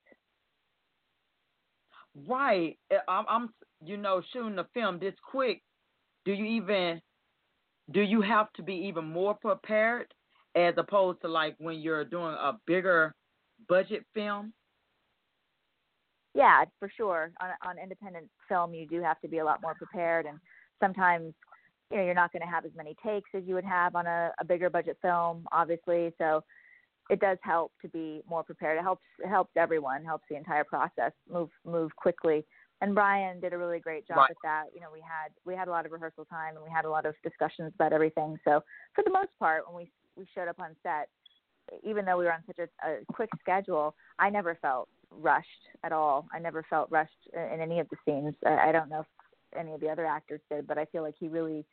Right. 2.28 2.78
Eh, 2.90 2.96
I'm, 3.08 3.24
I'm. 3.28 3.48
You 3.84 3.98
know, 3.98 4.22
shooting 4.32 4.58
a 4.58 4.66
film 4.72 4.98
this 4.98 5.14
quick. 5.30 5.62
Do 6.24 6.32
you 6.32 6.44
even? 6.44 7.00
Do 7.90 8.00
you 8.00 8.22
have 8.22 8.50
to 8.54 8.62
be 8.62 8.74
even 8.88 9.04
more 9.04 9.34
prepared 9.34 10.06
as 10.54 10.74
opposed 10.78 11.20
to 11.20 11.28
like 11.28 11.54
when 11.58 11.80
you're 11.80 12.04
doing 12.04 12.34
a 12.34 12.52
bigger 12.66 13.14
budget 13.68 14.04
film? 14.14 14.52
Yeah, 16.34 16.64
for 16.78 16.90
sure. 16.96 17.32
On 17.40 17.50
on 17.68 17.78
independent 17.78 18.28
film, 18.48 18.74
you 18.74 18.86
do 18.86 19.02
have 19.02 19.20
to 19.20 19.28
be 19.28 19.38
a 19.38 19.44
lot 19.44 19.60
more 19.62 19.74
prepared, 19.74 20.26
and 20.26 20.38
sometimes 20.80 21.34
you 21.90 21.98
know 21.98 22.04
you're 22.04 22.14
not 22.14 22.32
going 22.32 22.42
to 22.42 22.48
have 22.48 22.64
as 22.64 22.72
many 22.76 22.96
takes 23.04 23.30
as 23.34 23.42
you 23.46 23.54
would 23.54 23.64
have 23.64 23.94
on 23.94 24.06
a, 24.06 24.32
a 24.40 24.44
bigger 24.44 24.70
budget 24.70 24.98
film, 25.02 25.46
obviously. 25.52 26.12
So 26.18 26.42
it 27.10 27.20
does 27.20 27.38
help 27.42 27.72
to 27.82 27.88
be 27.88 28.22
more 28.28 28.42
prepared. 28.42 28.78
It 28.78 28.82
helps 28.82 29.02
it 29.22 29.28
helps 29.28 29.52
everyone, 29.56 30.04
helps 30.04 30.24
the 30.30 30.36
entire 30.36 30.64
process 30.64 31.12
move 31.30 31.50
move 31.64 31.94
quickly. 31.96 32.44
And 32.80 32.94
Brian 32.94 33.40
did 33.40 33.52
a 33.52 33.58
really 33.58 33.78
great 33.78 34.06
job 34.06 34.18
right. 34.18 34.30
at 34.30 34.36
that. 34.42 34.64
You 34.74 34.80
know, 34.80 34.88
we 34.92 35.00
had 35.00 35.30
we 35.44 35.54
had 35.54 35.68
a 35.68 35.70
lot 35.70 35.86
of 35.86 35.92
rehearsal 35.92 36.24
time 36.24 36.56
and 36.56 36.64
we 36.64 36.70
had 36.70 36.84
a 36.84 36.90
lot 36.90 37.06
of 37.06 37.14
discussions 37.22 37.72
about 37.74 37.92
everything. 37.92 38.38
So 38.44 38.62
for 38.94 39.04
the 39.04 39.10
most 39.10 39.30
part, 39.38 39.66
when 39.66 39.76
we 39.76 39.90
we 40.16 40.26
showed 40.34 40.48
up 40.48 40.60
on 40.60 40.76
set, 40.82 41.08
even 41.82 42.04
though 42.04 42.18
we 42.18 42.24
were 42.24 42.32
on 42.32 42.42
such 42.46 42.58
a, 42.58 42.88
a 42.88 42.98
quick 43.12 43.30
schedule, 43.40 43.94
I 44.18 44.30
never 44.30 44.56
felt 44.60 44.88
rushed 45.10 45.48
at 45.84 45.92
all. 45.92 46.26
I 46.32 46.38
never 46.38 46.64
felt 46.68 46.90
rushed 46.90 47.12
in 47.32 47.60
any 47.60 47.80
of 47.80 47.88
the 47.90 47.96
scenes. 48.04 48.34
I, 48.46 48.68
I 48.68 48.72
don't 48.72 48.88
know 48.88 49.00
if 49.00 49.06
any 49.58 49.72
of 49.72 49.80
the 49.80 49.88
other 49.88 50.06
actors 50.06 50.40
did, 50.50 50.66
but 50.66 50.78
I 50.78 50.86
feel 50.86 51.02
like 51.02 51.14
he 51.18 51.28
really 51.28 51.64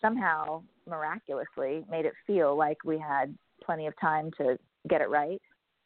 somehow 0.00 0.62
miraculously 0.86 1.84
made 1.90 2.04
it 2.04 2.12
feel 2.26 2.56
like 2.56 2.78
we 2.84 2.98
had 2.98 3.34
plenty 3.64 3.86
of 3.86 3.94
time 4.00 4.30
to 4.38 4.58
get 4.88 5.00
it 5.00 5.08
right 5.08 5.40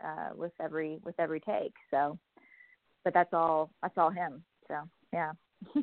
uh, 0.05 0.31
with 0.35 0.53
every 0.61 0.99
with 1.05 1.15
every 1.19 1.41
take. 1.41 1.75
So, 1.91 2.19
but 3.05 3.15
that's 3.15 3.33
all 3.33 3.71
that's 3.83 3.97
all 3.97 4.11
him. 4.11 4.43
So 4.69 4.77
yeah. 5.13 5.33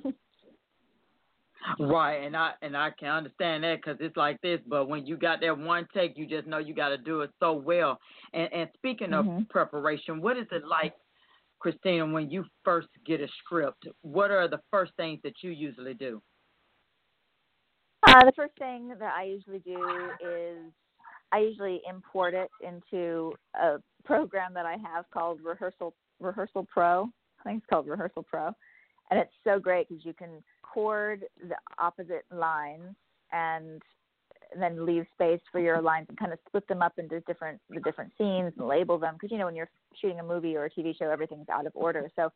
Right, 1.80 2.18
and 2.18 2.38
I 2.38 2.52
and 2.62 2.78
I 2.78 2.92
can 2.92 3.10
understand 3.10 3.64
that 3.64 3.78
because 3.78 3.98
it's 4.00 4.16
like 4.16 4.40
this. 4.42 4.60
But 4.68 4.88
when 4.88 5.06
you 5.06 5.18
got 5.18 5.42
that 5.42 5.58
one 5.58 5.88
take, 5.94 6.18
you 6.18 6.28
just 6.28 6.48
know 6.48 6.60
you 6.60 6.75
got 6.75 6.90
to 6.90 6.98
do 6.98 7.22
it 7.22 7.32
so 7.40 7.54
well. 7.54 7.98
And 8.34 8.52
and 8.54 8.70
speaking 8.75 9.10
mm-hmm. 9.10 9.42
of 9.42 9.50
preparation, 9.50 10.22
what 10.22 10.38
is 10.38 10.46
it 10.52 10.64
like, 10.68 10.94
Kristina, 11.64 12.12
when 12.12 12.30
you 12.30 12.46
first 12.64 12.90
get 13.06 13.20
a 13.20 13.28
script? 13.40 13.88
What 14.02 14.30
are 14.30 14.48
the 14.48 14.60
first 14.70 14.92
things 14.96 15.20
that 15.24 15.34
you 15.42 15.50
usually 15.50 15.96
do? 15.96 16.22
Uh, 18.08 18.24
the 18.24 18.34
first 18.36 18.54
thing 18.60 18.90
that 18.90 19.14
I 19.18 19.24
usually 19.24 19.60
do 19.60 19.84
is 20.22 20.72
I 21.32 21.39
usually 21.39 21.82
import 21.89 22.34
it 22.34 22.50
into 22.62 23.34
a 23.60 23.77
program 24.03 24.53
that 24.53 24.65
I 24.65 24.77
have 24.77 25.05
called 25.12 25.39
Rehearsal 25.44 25.94
Rehearsal 26.20 26.67
Pro. 26.72 27.10
I 27.39 27.44
think 27.44 27.60
it's 27.60 27.70
called 27.70 27.88
Rehearsal 27.88 28.24
Pro, 28.24 28.48
and 29.12 29.20
it's 29.20 29.34
so 29.44 29.60
great 29.60 29.89
because 29.89 30.05
you 30.05 30.13
can 30.13 30.44
chord 30.62 31.25
the 31.41 31.55
opposite 31.77 32.25
lines 32.32 32.96
and 33.32 33.82
then 34.60 34.86
leave 34.86 35.05
space 35.13 35.41
for 35.51 35.60
your 35.60 35.82
lines 35.82 36.05
and 36.10 36.17
kind 36.17 36.32
of 36.32 36.39
split 36.48 36.67
them 36.67 36.82
up 36.82 36.94
into 36.98 37.20
different 37.22 37.60
the 37.70 37.79
different 37.82 38.12
scenes 38.17 38.53
and 38.58 38.67
label 38.67 38.98
them 38.98 39.15
because 39.15 39.32
you 39.32 39.38
know 39.38 39.46
when 39.46 39.55
you're 39.55 39.70
shooting 40.00 40.20
a 40.20 40.24
movie 40.24 40.55
or 40.55 40.65
a 40.65 40.70
TV 40.70 40.98
show 40.98 41.10
everything's 41.10 41.50
out 41.50 41.65
of 41.65 41.72
order. 41.75 42.10
So 42.15 42.29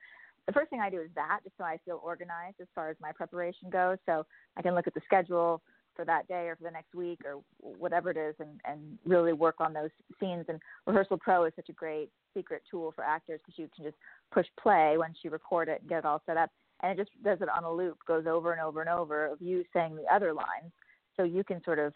the 0.47 0.53
first 0.53 0.69
thing 0.69 0.79
I 0.79 0.89
do 0.89 0.99
is 1.01 1.09
that 1.15 1.39
just 1.43 1.55
so 1.57 1.63
I 1.63 1.77
feel 1.85 2.01
organized 2.03 2.55
as 2.59 2.67
far 2.73 2.89
as 2.89 2.97
my 2.99 3.11
preparation 3.11 3.69
goes. 3.69 3.97
So 4.05 4.25
I 4.57 4.61
can 4.61 4.73
look 4.73 4.87
at 4.87 4.93
the 4.93 5.01
schedule 5.05 5.61
for 5.99 6.05
that 6.05 6.29
day 6.29 6.47
or 6.47 6.55
for 6.55 6.63
the 6.63 6.71
next 6.71 6.95
week 6.95 7.19
or 7.25 7.41
whatever 7.59 8.09
it 8.09 8.15
is 8.15 8.33
and, 8.39 8.61
and 8.63 8.79
really 9.05 9.33
work 9.33 9.55
on 9.59 9.73
those 9.73 9.89
scenes. 10.17 10.45
And 10.47 10.57
Rehearsal 10.87 11.17
Pro 11.17 11.43
is 11.43 11.51
such 11.57 11.67
a 11.67 11.73
great 11.73 12.09
secret 12.33 12.61
tool 12.71 12.93
for 12.95 13.03
actors 13.03 13.41
because 13.45 13.59
you 13.59 13.67
can 13.75 13.83
just 13.83 13.97
push 14.31 14.45
play 14.57 14.95
once 14.97 15.17
you 15.23 15.29
record 15.29 15.67
it 15.67 15.81
and 15.81 15.89
get 15.89 15.99
it 15.99 16.05
all 16.05 16.21
set 16.25 16.37
up 16.37 16.51
and 16.81 16.97
it 16.97 17.03
just 17.03 17.11
does 17.21 17.39
it 17.41 17.49
on 17.49 17.65
a 17.65 17.71
loop, 17.71 17.97
goes 18.07 18.25
over 18.27 18.53
and 18.53 18.61
over 18.61 18.79
and 18.79 18.89
over 18.89 19.25
of 19.25 19.41
you 19.41 19.65
saying 19.73 19.97
the 19.97 20.05
other 20.13 20.31
lines. 20.31 20.71
So 21.17 21.23
you 21.23 21.43
can 21.43 21.61
sort 21.65 21.79
of 21.79 21.91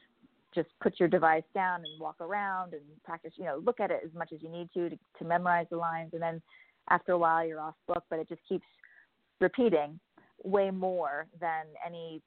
just 0.54 0.68
put 0.82 1.00
your 1.00 1.08
device 1.08 1.44
down 1.54 1.80
and 1.80 2.02
walk 2.02 2.18
around 2.20 2.74
and 2.74 2.82
practice, 3.06 3.32
you 3.38 3.46
know, 3.46 3.62
look 3.64 3.80
at 3.80 3.90
it 3.90 4.02
as 4.04 4.14
much 4.14 4.34
as 4.34 4.42
you 4.42 4.50
need 4.50 4.68
to, 4.74 4.90
to 4.90 4.98
to 5.20 5.24
memorize 5.24 5.68
the 5.72 5.78
lines 5.78 6.10
and 6.12 6.22
then 6.22 6.42
after 6.90 7.14
a 7.14 7.18
while 7.18 7.48
you're 7.48 7.62
off 7.62 7.76
book, 7.88 8.04
but 8.10 8.20
it 8.20 8.28
just 8.28 8.42
keeps 8.50 8.66
repeating 9.40 9.98
way 10.44 10.70
more 10.72 11.28
than 11.40 11.68
any 11.88 12.22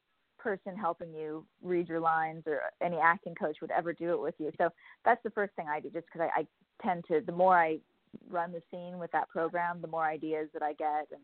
person 0.46 0.76
helping 0.76 1.12
you 1.12 1.44
read 1.60 1.88
your 1.88 1.98
lines 1.98 2.44
or 2.46 2.60
any 2.80 2.98
acting 2.98 3.34
coach 3.34 3.56
would 3.60 3.72
ever 3.72 3.92
do 3.92 4.12
it 4.12 4.20
with 4.20 4.36
you. 4.38 4.52
So 4.58 4.68
that's 5.04 5.20
the 5.24 5.30
first 5.30 5.52
thing 5.56 5.66
I 5.68 5.80
do 5.80 5.90
just 5.90 6.06
because 6.06 6.28
I, 6.36 6.42
I 6.42 6.46
tend 6.86 7.04
to, 7.08 7.20
the 7.20 7.32
more 7.32 7.58
I 7.58 7.78
run 8.30 8.52
the 8.52 8.62
scene 8.70 9.00
with 9.00 9.10
that 9.10 9.28
program, 9.28 9.80
the 9.80 9.88
more 9.88 10.04
ideas 10.04 10.48
that 10.52 10.62
I 10.62 10.72
get 10.74 11.08
and 11.10 11.20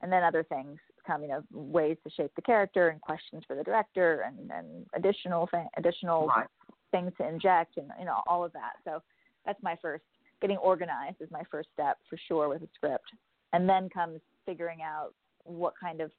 and 0.00 0.10
then 0.10 0.24
other 0.24 0.42
things 0.42 0.78
come, 1.06 1.22
you 1.22 1.28
know, 1.28 1.44
ways 1.52 1.96
to 2.02 2.10
shape 2.10 2.32
the 2.34 2.42
character 2.42 2.88
and 2.88 3.00
questions 3.00 3.44
for 3.46 3.54
the 3.54 3.62
director 3.62 4.24
and, 4.26 4.50
and 4.50 4.84
additional 4.94 5.48
additional 5.76 6.26
right. 6.26 6.46
things 6.90 7.12
to 7.18 7.28
inject 7.28 7.76
and 7.76 7.88
you 7.98 8.04
know 8.04 8.20
all 8.26 8.44
of 8.44 8.52
that. 8.52 8.72
So 8.84 9.02
that's 9.44 9.62
my 9.62 9.76
first 9.82 10.04
getting 10.40 10.56
organized 10.56 11.16
is 11.20 11.30
my 11.30 11.42
first 11.50 11.68
step 11.72 11.98
for 12.08 12.16
sure 12.28 12.48
with 12.48 12.62
a 12.62 12.68
script, 12.74 13.10
and 13.52 13.68
then 13.68 13.88
comes 13.88 14.20
figuring 14.46 14.80
out 14.82 15.14
what 15.44 15.74
kind 15.80 16.00
of 16.00 16.10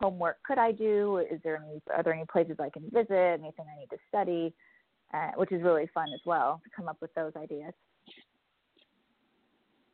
homework 0.00 0.36
could 0.44 0.58
I 0.58 0.72
do? 0.72 1.18
Is 1.18 1.40
there 1.42 1.56
any 1.56 1.80
are 1.94 2.02
there 2.02 2.14
any 2.14 2.26
places 2.30 2.56
I 2.60 2.70
can 2.70 2.84
visit? 2.92 3.12
Anything 3.12 3.66
I 3.74 3.78
need 3.80 3.90
to 3.90 3.98
study? 4.08 4.54
Uh, 5.12 5.30
which 5.36 5.52
is 5.52 5.62
really 5.62 5.88
fun 5.94 6.06
as 6.14 6.20
well 6.26 6.60
to 6.64 6.70
come 6.76 6.86
up 6.86 6.98
with 7.00 7.14
those 7.14 7.32
ideas. 7.36 7.72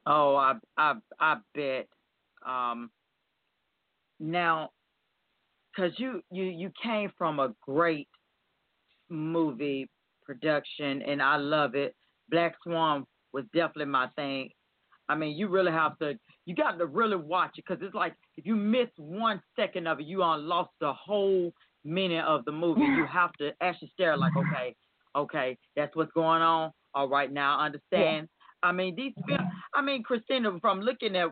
Oh, 0.07 0.35
I 0.37 0.55
I 0.77 0.95
I 1.21 1.37
bet. 1.55 1.89
Um, 2.45 2.91
now, 4.21 4.71
because 5.71 5.93
you 5.99 6.23
you 6.31 6.45
you 6.45 6.71
came 6.83 7.13
from 7.17 7.41
a 7.41 7.55
great 7.65 8.09
movie 9.09 9.89
production, 10.25 11.03
and 11.03 11.23
I 11.23 11.37
love 11.37 11.75
it. 11.75 11.95
Black 12.31 12.55
Swan 12.63 13.07
was 13.33 13.45
definitely 13.55 13.87
my 13.87 14.09
thing. 14.17 14.51
I 15.09 15.15
mean, 15.15 15.37
you 15.37 15.49
really 15.49 15.73
have 15.73 15.99
to, 15.99 16.15
you 16.47 16.55
got 16.55 16.79
to 16.79 16.87
really 16.87 17.17
watch 17.17 17.53
it 17.59 17.65
because 17.67 17.83
it's 17.85 17.95
like 17.95 18.15
if 18.37 18.47
you 18.47 18.57
miss 18.57 18.89
one 18.97 19.41
second 19.57 19.87
of 19.87 20.01
it, 20.01 20.07
you 20.07 20.23
on 20.23 20.47
lost 20.47 20.71
the 20.81 20.93
whole 20.93 21.53
meaning 21.85 22.21
of 22.21 22.45
the 22.45 22.53
movie. 22.53 22.83
You 22.83 23.07
have 23.13 23.33
to 23.35 23.53
actually 23.61 23.91
stare 23.95 24.17
like, 24.17 24.33
okay, 24.37 24.75
okay, 25.17 25.59
that's 25.77 25.95
what's 25.97 26.13
going 26.13 26.43
on. 26.43 26.73
All 26.95 27.09
right, 27.09 27.33
now 27.33 27.59
I 27.59 27.67
understand. 27.67 28.29
Yeah. 28.29 28.69
I 28.69 28.73
mean, 28.73 28.95
these, 28.97 29.13
films, 29.29 29.43
I 29.75 29.83
mean, 29.83 30.03
Kristina, 30.03 30.59
from 30.61 30.81
looking 30.81 31.17
at 31.17 31.29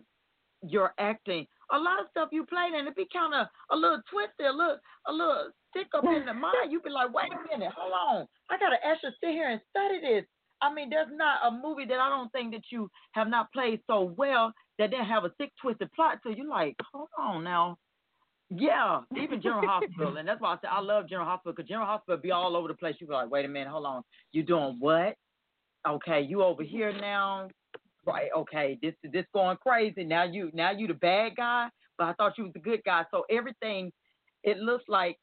your 0.62 0.92
acting, 0.99 1.47
a 1.73 1.78
lot 1.78 2.00
of 2.00 2.07
stuff 2.11 2.28
you 2.31 2.45
played 2.45 2.75
and 2.75 2.87
it 2.87 2.95
be 2.95 3.07
kind 3.12 3.33
of 3.35 3.47
a 3.71 3.76
little 3.76 4.00
twisted, 4.11 4.47
a 4.47 4.52
little, 4.52 4.76
a 5.09 5.12
little 5.12 5.49
sick 5.75 5.87
up 5.97 6.04
in 6.04 6.26
the 6.26 6.35
mind. 6.35 6.71
You'd 6.71 6.83
be 6.83 6.90
like, 6.90 7.12
wait 7.14 7.33
a 7.33 7.59
minute, 7.59 7.73
hold 7.75 7.92
on, 7.92 8.26
I 8.50 8.59
gotta 8.59 8.76
actually 8.85 9.16
sit 9.21 9.31
here 9.31 9.49
and 9.49 9.61
study 9.71 10.00
this. 10.00 10.25
I 10.61 10.73
mean, 10.73 10.90
there's 10.90 11.09
not 11.11 11.40
a 11.45 11.50
movie 11.50 11.87
that 11.87 11.99
I 11.99 12.09
don't 12.09 12.31
think 12.31 12.52
that 12.52 12.71
you 12.71 12.88
have 13.12 13.28
not 13.28 13.50
played 13.52 13.81
so 13.88 14.14
well 14.16 14.52
that 14.79 14.91
didn't 14.91 15.07
have 15.07 15.25
a 15.25 15.33
sick, 15.38 15.52
twisted 15.61 15.91
plot. 15.93 16.19
So 16.23 16.31
you're 16.31 16.49
like, 16.49 16.76
hold 16.93 17.09
on 17.19 17.45
now. 17.45 17.76
Yeah, 18.55 19.00
even 19.17 19.41
General 19.41 19.67
Hospital, 19.67 20.19
and 20.19 20.29
that's 20.29 20.41
why 20.41 20.52
I 20.52 20.57
said 20.61 20.69
I 20.71 20.81
love 20.81 21.09
General 21.09 21.26
Hospital 21.26 21.55
because 21.57 21.69
General 21.69 21.87
Hospital 21.87 22.21
be 22.21 22.33
all 22.33 22.55
over 22.55 22.69
the 22.69 22.75
place. 22.75 22.95
You 23.00 23.07
be 23.07 23.14
like, 23.14 23.31
wait 23.31 23.47
a 23.47 23.49
minute, 23.49 23.69
hold 23.69 23.87
on, 23.87 24.02
you 24.33 24.43
doing 24.43 24.76
what? 24.79 25.14
Okay, 25.88 26.21
you 26.21 26.43
over 26.43 26.62
here 26.62 26.93
now, 26.93 27.49
right? 28.05 28.29
Okay, 28.37 28.79
this 28.83 28.93
this 29.11 29.25
going 29.33 29.57
crazy. 29.57 30.05
Now 30.05 30.25
you 30.25 30.50
now 30.52 30.71
you 30.71 30.87
the 30.87 30.93
bad 30.95 31.37
guy, 31.37 31.69
but 31.97 32.09
I 32.09 32.12
thought 32.14 32.37
you 32.37 32.45
was 32.45 32.52
the 32.52 32.61
good 32.61 32.83
guy. 32.85 33.05
So 33.11 33.25
everything, 33.31 33.91
it 34.45 34.59
looks 34.59 34.85
like 34.87 35.17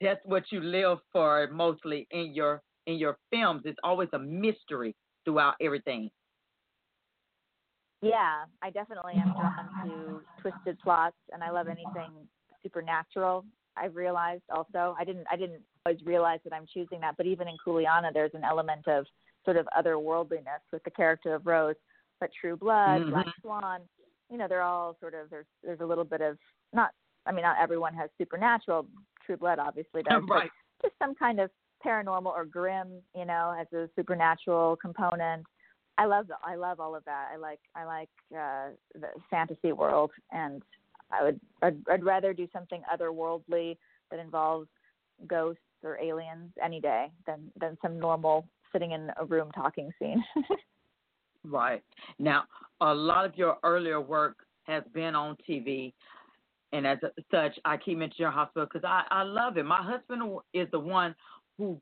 that's 0.00 0.20
what 0.24 0.44
you 0.50 0.60
live 0.60 0.98
for 1.12 1.48
mostly 1.52 2.08
in 2.10 2.34
your 2.34 2.62
in 2.86 2.96
your 2.96 3.16
films. 3.30 3.62
It's 3.64 3.78
always 3.84 4.08
a 4.12 4.18
mystery 4.18 4.96
throughout 5.24 5.54
everything. 5.60 6.10
Yeah, 8.02 8.44
I 8.62 8.70
definitely 8.70 9.14
am 9.14 9.32
drawn 9.32 9.86
to 9.86 10.20
twisted 10.40 10.78
plots, 10.80 11.16
and 11.32 11.42
I 11.42 11.50
love 11.50 11.68
anything 11.68 12.10
supernatural. 12.62 13.44
I've 13.76 13.94
realized 13.94 14.42
also. 14.54 14.96
I 14.98 15.04
didn't 15.04 15.26
I 15.30 15.36
didn't 15.36 15.62
always 15.84 16.00
realize 16.04 16.40
that 16.44 16.52
I'm 16.52 16.66
choosing 16.72 17.00
that, 17.00 17.16
but 17.16 17.26
even 17.26 17.46
in 17.46 17.56
Kuleana, 17.66 18.12
there's 18.12 18.34
an 18.34 18.44
element 18.44 18.88
of 18.88 19.04
sort 19.44 19.56
of 19.56 19.68
otherworldliness 19.78 20.62
with 20.72 20.82
the 20.84 20.90
character 20.90 21.34
of 21.34 21.46
Rose. 21.46 21.76
But 22.20 22.30
True 22.38 22.56
Blood, 22.56 23.02
mm-hmm. 23.02 23.10
Black 23.10 23.26
Swan, 23.40 23.80
you 24.30 24.36
know, 24.38 24.46
they're 24.48 24.62
all 24.62 24.96
sort 25.00 25.14
of 25.14 25.30
there's 25.30 25.46
there's 25.62 25.80
a 25.80 25.86
little 25.86 26.04
bit 26.04 26.20
of 26.20 26.38
not. 26.72 26.90
I 27.26 27.32
mean, 27.32 27.42
not 27.42 27.56
everyone 27.60 27.94
has 27.94 28.08
supernatural. 28.16 28.86
True 29.26 29.36
Blood 29.36 29.58
obviously 29.58 30.02
does, 30.02 30.22
right. 30.28 30.50
just 30.82 30.94
some 30.98 31.14
kind 31.14 31.38
of 31.38 31.50
paranormal 31.84 32.26
or 32.26 32.44
grim, 32.44 32.88
you 33.14 33.24
know, 33.24 33.54
as 33.58 33.66
a 33.72 33.88
supernatural 33.94 34.76
component. 34.76 35.44
I 36.00 36.06
love 36.06 36.26
I 36.42 36.54
love 36.54 36.80
all 36.80 36.96
of 36.96 37.04
that. 37.04 37.28
I 37.30 37.36
like 37.36 37.60
I 37.76 37.84
like 37.84 38.08
uh, 38.32 38.70
the 38.94 39.08
fantasy 39.30 39.72
world, 39.72 40.10
and 40.32 40.62
I 41.12 41.22
would 41.22 41.40
I'd, 41.60 41.76
I'd 41.90 42.04
rather 42.04 42.32
do 42.32 42.48
something 42.54 42.80
otherworldly 42.90 43.76
that 44.10 44.18
involves 44.18 44.66
ghosts 45.26 45.60
or 45.84 45.98
aliens 46.00 46.52
any 46.64 46.80
day 46.80 47.08
than 47.26 47.52
than 47.60 47.76
some 47.82 48.00
normal 48.00 48.46
sitting 48.72 48.92
in 48.92 49.10
a 49.18 49.26
room 49.26 49.50
talking 49.54 49.90
scene. 49.98 50.24
right 51.44 51.82
now, 52.18 52.44
a 52.80 52.94
lot 52.94 53.26
of 53.26 53.36
your 53.36 53.58
earlier 53.62 54.00
work 54.00 54.38
has 54.62 54.82
been 54.94 55.14
on 55.14 55.36
TV, 55.46 55.92
and 56.72 56.86
as 56.86 56.96
such, 57.30 57.58
I 57.66 57.76
keep 57.76 57.98
mentioning 57.98 58.22
your 58.22 58.30
hospital 58.30 58.66
because 58.72 58.88
I 58.88 59.02
I 59.10 59.22
love 59.24 59.58
it. 59.58 59.66
My 59.66 59.82
husband 59.82 60.22
is 60.54 60.66
the 60.70 60.80
one 60.80 61.14
who 61.58 61.78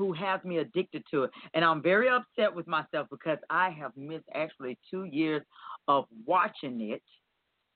who 0.00 0.14
has 0.14 0.42
me 0.44 0.56
addicted 0.56 1.04
to 1.10 1.24
it. 1.24 1.30
And 1.52 1.62
I'm 1.62 1.82
very 1.82 2.08
upset 2.08 2.54
with 2.54 2.66
myself 2.66 3.06
because 3.10 3.36
I 3.50 3.68
have 3.68 3.92
missed 3.98 4.24
actually 4.34 4.78
two 4.90 5.04
years 5.04 5.42
of 5.88 6.06
watching 6.24 6.80
it. 6.80 7.02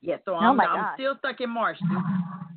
Yeah, 0.00 0.16
so 0.24 0.34
I'm, 0.34 0.58
oh 0.58 0.62
I'm 0.62 0.94
still 0.94 1.16
stuck 1.18 1.42
in 1.42 1.50
March. 1.50 1.76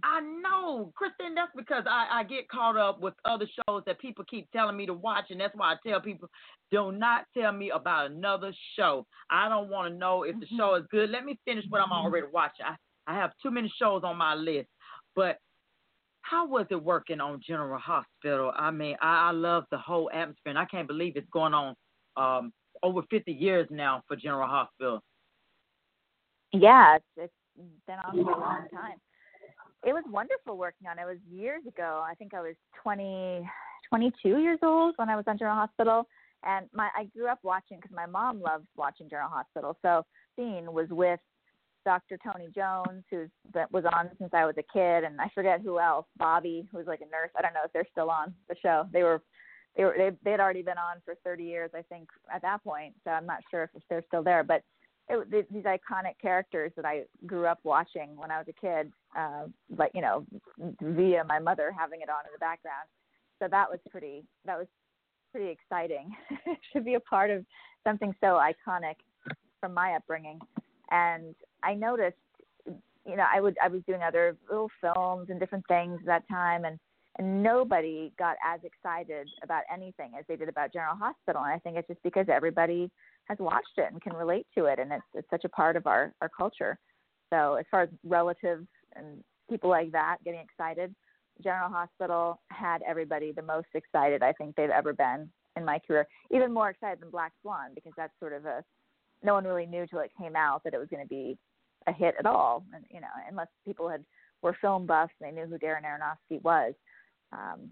I 0.04 0.22
know, 0.22 0.94
Kristen. 0.96 1.36
That's 1.36 1.52
because 1.54 1.84
I, 1.86 2.20
I 2.20 2.24
get 2.24 2.48
caught 2.48 2.78
up 2.78 3.02
with 3.02 3.14
other 3.26 3.46
shows 3.68 3.84
that 3.86 4.00
people 4.00 4.24
keep 4.30 4.50
telling 4.52 4.78
me 4.78 4.86
to 4.86 4.94
watch, 4.94 5.26
and 5.32 5.40
that's 5.42 5.56
why 5.56 5.74
I 5.74 5.76
tell 5.86 6.00
people, 6.00 6.30
do 6.72 6.94
not 6.94 7.26
tell 7.38 7.52
me 7.52 7.70
about 7.72 8.12
another 8.12 8.54
show. 8.78 9.06
I 9.30 9.50
don't 9.50 9.70
want 9.70 9.94
to 9.94 9.98
know 9.98 10.24
if 10.24 10.40
the 10.40 10.46
mm-hmm. 10.46 10.58
show 10.58 10.76
is 10.76 10.84
good. 10.92 11.10
Let 11.10 11.26
me 11.26 11.38
finish 11.44 11.66
what 11.68 11.82
I'm 11.82 11.92
already 11.92 12.28
watching. 12.32 12.66
I, 12.66 12.76
I 13.12 13.16
have 13.16 13.32
too 13.44 13.52
many 13.52 13.72
shows 13.78 14.04
on 14.06 14.18
my 14.18 14.34
list, 14.34 14.70
but 15.14 15.40
how 16.30 16.46
was 16.48 16.66
it 16.70 16.84
working 16.84 17.22
on 17.22 17.42
General 17.46 17.80
Hospital? 17.80 18.52
I 18.56 18.72
mean, 18.72 18.96
I, 19.02 19.30
I 19.30 19.32
love 19.32 19.66
the 19.72 19.78
whole 19.78 20.10
atmosphere, 20.14 20.50
and 20.52 20.58
I 20.58 20.66
can't 20.66 20.88
believe 20.88 21.14
it's 21.16 21.30
going 21.32 21.54
on 21.54 21.76
um, 22.18 22.54
over 22.84 23.02
50 23.10 23.32
years 23.32 23.68
now 23.72 24.04
for 24.08 24.16
General 24.16 24.48
Hospital. 24.48 25.02
Yeah, 26.54 26.96
it's, 26.96 27.06
it's 27.18 27.34
been 27.88 27.98
on 28.06 28.24
for 28.24 28.32
a 28.32 28.40
long 28.40 28.68
time. 28.74 28.98
It 29.86 29.94
was 29.94 30.04
wonderful 30.10 30.58
working 30.58 30.88
on 30.88 31.00
it. 31.00 31.06
Was 31.06 31.18
years 31.32 31.62
ago. 31.68 32.04
I 32.06 32.14
think 32.16 32.34
I 32.34 32.42
was 32.42 32.56
20, 32.82 33.48
22 33.90 34.40
years 34.40 34.60
old 34.64 34.96
when 34.98 35.10
I 35.10 35.16
was 35.16 35.26
on 35.28 35.38
General 35.38 35.56
Hospital, 35.56 36.08
and 36.44 36.68
my 36.74 36.90
I 36.96 37.06
grew 37.06 37.28
up 37.28 37.40
watching 37.44 37.78
because 37.78 37.96
my 37.96 38.06
mom 38.06 38.42
loved 38.42 38.66
watching 38.76 39.10
General 39.10 39.30
Hospital. 39.30 39.78
So 39.82 40.04
Dean 40.36 40.74
was 40.74 40.88
with 40.90 41.20
Dr. 41.88 42.20
Tony 42.22 42.50
Jones, 42.54 43.06
who's 43.10 43.30
that 43.54 43.72
was 43.72 43.86
on 43.86 44.10
since 44.20 44.32
I 44.34 44.44
was 44.44 44.56
a 44.58 44.74
kid, 44.74 45.06
and 45.06 45.22
I 45.22 45.30
forget 45.34 45.62
who 45.62 45.80
else. 45.80 46.06
Bobby, 46.18 46.68
who's 46.70 46.86
like 46.86 47.00
a 47.00 47.06
nurse. 47.06 47.30
I 47.34 47.42
don't 47.42 47.54
know 47.54 47.62
if 47.64 47.72
they're 47.72 47.88
still 47.94 48.10
on 48.10 48.34
the 48.50 48.58
show. 48.62 48.86
They 48.92 49.04
were, 49.04 49.22
they 49.78 49.86
were, 49.86 49.96
they 49.98 50.10
they 50.22 50.32
had 50.32 50.42
already 50.42 50.64
been 50.64 50.78
on 50.78 50.98
for 51.06 51.16
30 51.24 51.46
years, 51.46 51.72
I 51.74 51.84
think, 51.84 52.10
at 52.30 52.42
that 52.42 52.62
point. 52.62 52.94
So 53.06 53.12
I'm 53.12 53.26
not 53.26 53.40
sure 53.50 53.72
if 53.74 53.82
they're 53.90 54.04
still 54.06 54.22
there. 54.22 54.44
But 54.44 54.64
it, 55.08 55.32
these 55.32 55.64
iconic 55.64 56.20
characters 56.22 56.74
that 56.76 56.84
I 56.84 57.04
grew 57.26 57.46
up 57.46 57.60
watching 57.64 58.18
when 58.18 58.32
I 58.32 58.40
was 58.40 58.48
a 58.50 58.62
kid, 58.62 58.92
uh, 59.18 59.46
like 59.78 59.92
you 59.96 60.02
know, 60.02 60.26
via 60.82 61.24
my 61.24 61.40
mother 61.40 61.74
having 61.78 62.02
it 62.02 62.10
on 62.10 62.26
in 62.26 62.34
the 62.34 62.40
background. 62.40 62.90
So 63.40 63.48
that 63.50 63.72
was 63.72 63.80
pretty. 63.90 64.26
That 64.44 64.58
was 64.58 64.68
pretty 65.32 65.50
exciting 65.50 66.12
to 66.74 66.82
be 66.82 66.96
a 66.96 67.00
part 67.00 67.30
of 67.30 67.46
something 67.86 68.14
so 68.20 68.42
iconic 68.42 68.96
from 69.62 69.74
my 69.74 69.94
upbringing 69.94 70.40
and 70.92 71.36
I 71.68 71.74
noticed, 71.74 72.18
you 72.66 73.16
know, 73.18 73.26
I 73.34 73.42
would 73.42 73.58
I 73.62 73.68
was 73.68 73.82
doing 73.86 74.02
other 74.02 74.38
little 74.50 74.72
films 74.80 75.28
and 75.30 75.40
different 75.40 75.66
things 75.68 76.00
at 76.02 76.06
that 76.06 76.28
time, 76.30 76.64
and 76.64 76.80
and 77.20 77.44
nobody 77.44 78.14
got 78.18 78.38
as 78.46 78.60
excited 78.64 79.28
about 79.44 79.64
anything 79.74 80.12
as 80.18 80.24
they 80.28 80.36
did 80.36 80.50
about 80.50 80.72
General 80.72 80.96
Hospital. 80.96 81.42
And 81.44 81.52
I 81.52 81.60
think 81.60 81.76
it's 81.76 81.88
just 81.88 82.04
because 82.04 82.28
everybody 82.30 82.92
has 83.26 83.38
watched 83.40 83.78
it 83.78 83.92
and 83.92 84.02
can 84.02 84.14
relate 84.14 84.48
to 84.56 84.66
it, 84.66 84.80
and 84.80 84.92
it's 84.94 85.04
it's 85.14 85.30
such 85.30 85.44
a 85.44 85.50
part 85.50 85.76
of 85.76 85.88
our 85.88 86.14
our 86.22 86.30
culture. 86.30 86.78
So 87.32 87.56
as 87.56 87.66
far 87.70 87.82
as 87.82 87.90
relatives 88.06 88.68
and 88.96 89.22
people 89.50 89.70
like 89.70 89.92
that 89.92 90.18
getting 90.24 90.40
excited, 90.40 90.96
General 91.44 91.70
Hospital 91.70 92.40
had 92.50 92.82
everybody 92.88 93.34
the 93.34 93.42
most 93.42 93.68
excited 93.74 94.24
I 94.24 94.32
think 94.34 94.56
they've 94.56 94.70
ever 94.70 94.94
been 94.94 95.30
in 95.58 95.66
my 95.66 95.80
career, 95.80 96.08
even 96.32 96.54
more 96.54 96.70
excited 96.70 97.02
than 97.02 97.10
Black 97.10 97.34
Swan 97.42 97.72
because 97.76 97.92
that's 97.98 98.14
sort 98.20 98.32
of 98.32 98.46
a 98.46 98.64
no 99.24 99.34
one 99.34 99.46
really 99.46 99.66
knew 99.66 99.86
till 99.88 100.00
it 100.00 100.12
came 100.18 100.36
out 100.36 100.64
that 100.64 100.74
it 100.74 100.78
was 100.78 100.88
going 100.90 101.02
to 101.02 101.10
be 101.10 101.38
a 101.88 101.94
hit 101.94 102.16
at 102.20 102.26
all, 102.26 102.64
and 102.74 102.86
you 102.90 103.02
know, 103.02 103.08
unless 103.30 103.48
people 103.66 103.90
had 103.90 104.04
were 104.42 104.56
film 104.62 104.86
buffs 104.86 105.14
and 105.20 105.30
they 105.30 105.36
knew 105.36 105.48
who 105.48 105.58
Darren 105.58 105.84
Aronofsky 105.84 106.42
was. 106.44 106.74
Um, 107.32 107.70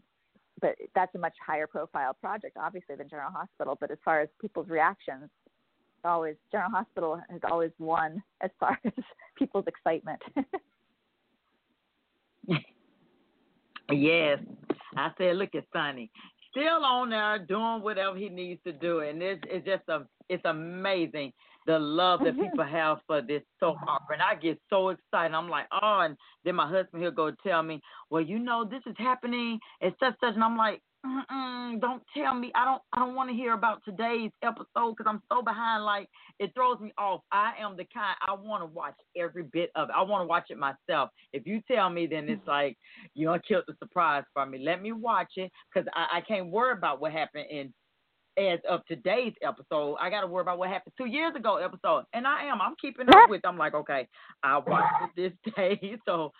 but 0.61 0.75
that's 0.95 1.13
a 1.15 1.19
much 1.19 1.35
higher 1.45 1.67
profile 1.67 2.13
project, 2.13 2.57
obviously, 2.59 2.95
than 2.95 3.09
General 3.09 3.31
Hospital. 3.31 3.77
But 3.79 3.91
as 3.91 3.97
far 4.03 4.21
as 4.21 4.29
people's 4.41 4.69
reactions, 4.69 5.29
always 6.05 6.35
General 6.51 6.71
Hospital 6.71 7.21
has 7.29 7.41
always 7.49 7.71
won 7.79 8.23
as 8.41 8.51
far 8.59 8.79
as 8.85 8.93
people's 9.37 9.65
excitement. 9.67 10.21
yes, 13.91 14.39
I 14.95 15.11
said, 15.17 15.35
look 15.37 15.55
at 15.55 15.65
Sonny, 15.73 16.11
still 16.55 16.85
on 16.85 17.09
there 17.09 17.39
doing 17.39 17.81
whatever 17.81 18.17
he 18.17 18.29
needs 18.29 18.61
to 18.65 18.71
do, 18.71 18.99
and 18.99 19.21
it's 19.21 19.41
it's 19.49 19.65
just 19.65 19.83
a 19.89 20.05
it's 20.29 20.45
amazing 20.45 21.33
the 21.67 21.79
love 21.79 22.19
that 22.19 22.33
mm-hmm. 22.33 22.43
people 22.43 22.63
have 22.63 22.99
for 23.07 23.21
this 23.21 23.41
soap 23.59 23.77
opera. 23.87 24.13
And 24.13 24.21
I 24.21 24.35
get 24.35 24.59
so 24.69 24.89
excited. 24.89 25.33
I'm 25.33 25.49
like, 25.49 25.65
oh, 25.71 26.01
and 26.01 26.15
then 26.43 26.55
my 26.55 26.69
husband 26.69 27.01
he'll 27.01 27.11
go 27.11 27.31
tell 27.45 27.63
me, 27.63 27.81
well, 28.09 28.21
you 28.21 28.37
know, 28.37 28.65
this 28.65 28.81
is 28.85 28.95
happening 28.99 29.59
and 29.81 29.93
such 29.99 30.13
such, 30.21 30.35
and 30.35 30.43
I'm 30.43 30.57
like, 30.57 30.81
Mm-mm, 31.05 31.79
don't 31.81 32.01
tell 32.15 32.33
me. 32.33 32.51
I 32.55 32.65
don't. 32.65 32.81
I 32.93 32.99
don't 32.99 33.15
want 33.15 33.29
to 33.29 33.35
hear 33.35 33.53
about 33.53 33.81
today's 33.85 34.31
episode 34.41 34.95
because 34.95 35.05
I'm 35.07 35.21
so 35.31 35.41
behind. 35.41 35.85
Like 35.85 36.09
it 36.39 36.51
throws 36.55 36.79
me 36.79 36.93
off. 36.97 37.21
I 37.31 37.53
am 37.59 37.77
the 37.77 37.85
kind. 37.93 38.15
I 38.25 38.33
want 38.33 38.63
to 38.63 38.67
watch 38.67 38.95
every 39.15 39.43
bit 39.43 39.71
of 39.75 39.89
it. 39.89 39.95
I 39.95 40.01
want 40.01 40.23
to 40.23 40.27
watch 40.27 40.45
it 40.49 40.57
myself. 40.57 41.11
If 41.33 41.45
you 41.45 41.61
tell 41.69 41.89
me, 41.89 42.07
then 42.07 42.27
it's 42.27 42.41
mm-hmm. 42.41 42.49
like 42.49 42.77
you 43.13 43.27
know, 43.27 43.37
killed 43.47 43.65
the 43.67 43.75
surprise 43.79 44.23
for 44.33 44.45
me. 44.45 44.59
Let 44.59 44.81
me 44.81 44.93
watch 44.93 45.33
it 45.35 45.51
because 45.73 45.87
I, 45.93 46.17
I 46.17 46.21
can't 46.21 46.49
worry 46.49 46.73
about 46.73 46.99
what 47.01 47.11
happened 47.11 47.45
in 47.51 47.73
as 48.37 48.59
of 48.67 48.85
today's 48.85 49.33
episode. 49.43 49.97
I 49.99 50.09
got 50.09 50.21
to 50.21 50.27
worry 50.27 50.41
about 50.41 50.57
what 50.57 50.69
happened 50.69 50.93
two 50.97 51.05
years 51.05 51.35
ago 51.35 51.57
episode, 51.57 52.05
and 52.13 52.25
I 52.25 52.45
am. 52.45 52.61
I'm 52.61 52.75
keeping 52.81 53.09
up 53.09 53.15
with. 53.29 53.41
I'm 53.45 53.57
like, 53.57 53.75
okay, 53.75 54.07
I 54.43 54.57
watched 54.57 55.15
it 55.17 55.33
this 55.45 55.53
day, 55.55 55.97
so. 56.05 56.31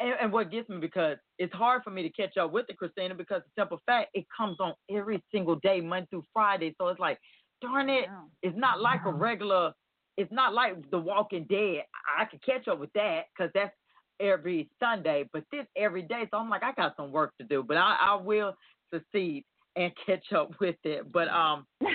And, 0.00 0.14
and, 0.20 0.32
what 0.32 0.50
gets 0.50 0.68
me 0.68 0.78
because 0.78 1.18
it's 1.38 1.54
hard 1.54 1.82
for 1.84 1.90
me 1.90 2.02
to 2.02 2.10
catch 2.10 2.36
up 2.36 2.52
with 2.52 2.66
the 2.66 2.74
Kristina, 2.74 3.16
because 3.16 3.42
the 3.44 3.60
simple 3.62 3.80
fact 3.86 4.10
it 4.14 4.24
comes 4.36 4.56
on 4.58 4.74
every 4.90 5.22
single 5.32 5.54
day, 5.56 5.80
Monday 5.80 6.08
through 6.10 6.24
Friday. 6.32 6.74
So 6.80 6.88
it's 6.88 6.98
like, 6.98 7.18
darn 7.62 7.88
it, 7.88 8.06
it's 8.42 8.56
not 8.56 8.80
like 8.80 9.04
a 9.06 9.12
regular. 9.12 9.72
It's 10.16 10.32
not 10.32 10.52
like 10.52 10.90
The 10.90 10.98
Walking 10.98 11.46
Dead. 11.48 11.84
I 12.18 12.24
could 12.24 12.44
catch 12.44 12.68
up 12.68 12.78
with 12.78 12.92
that 12.94 13.26
because 13.36 13.50
that's 13.54 13.74
every 14.20 14.68
Sunday, 14.80 15.28
but 15.32 15.44
this 15.50 15.66
every 15.76 16.02
day. 16.02 16.28
So 16.30 16.38
I'm 16.38 16.50
like, 16.50 16.62
I 16.62 16.72
got 16.72 16.94
some 16.96 17.10
work 17.10 17.32
to 17.40 17.46
do, 17.46 17.62
but 17.66 17.76
I, 17.76 17.96
I 18.00 18.14
will 18.16 18.54
succeed 18.92 19.44
and 19.76 19.92
catch 20.06 20.32
up 20.32 20.50
with 20.60 20.76
it. 20.84 21.10
But 21.12 21.28
um, 21.28 21.66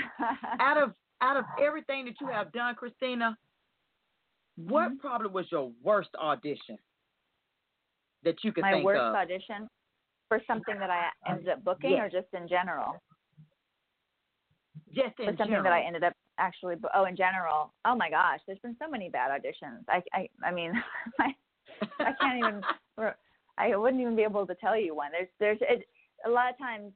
out 0.60 0.82
of 0.82 0.94
out 1.22 1.38
of 1.38 1.46
everything 1.62 2.06
that 2.06 2.16
you 2.22 2.28
have 2.28 2.52
done, 2.54 2.76
Kristina, 2.76 3.36
what 4.56 4.90
mm-hmm. 4.90 4.98
probably 4.98 5.30
was 5.30 5.46
your 5.52 5.72
worst 5.84 6.10
audition 6.18 6.78
that 8.24 8.36
you 8.44 8.52
could 8.52 8.62
My 8.62 8.82
worst 8.84 9.02
of? 9.02 9.16
audition 9.16 9.68
for 10.28 10.42
something 10.48 10.78
that 10.80 10.90
I 10.90 11.10
ended 11.30 11.50
up 11.50 11.64
booking, 11.64 11.92
yes. 11.92 12.02
or 12.04 12.22
just 12.22 12.34
in 12.34 12.48
general? 12.48 13.02
Just 14.94 15.20
in 15.20 15.26
was 15.26 15.36
something 15.38 15.48
general. 15.48 15.64
that 15.64 15.74
I 15.74 15.82
ended 15.82 16.04
up 16.04 16.14
actually. 16.38 16.76
Oh, 16.96 17.06
in 17.06 17.16
general. 17.16 17.74
Oh 17.86 17.96
my 17.96 18.10
gosh, 18.10 18.40
there's 18.48 18.60
been 18.60 18.76
so 18.82 18.90
many 18.90 19.10
bad 19.10 19.32
auditions. 19.32 19.84
I 19.88 20.02
I 20.14 20.30
I 20.44 20.52
mean, 20.52 20.74
I 21.20 21.34
I 22.00 22.12
can't 22.22 22.38
even. 22.40 22.62
I 23.60 23.76
wouldn't 23.76 24.02
even 24.02 24.16
be 24.16 24.24
able 24.24 24.48
to 24.48 24.56
tell 24.56 24.78
you 24.80 24.96
one. 24.96 25.12
There's 25.12 25.28
there's 25.40 25.58
it, 25.62 25.86
a 26.26 26.30
lot 26.30 26.50
of 26.50 26.58
times. 26.58 26.94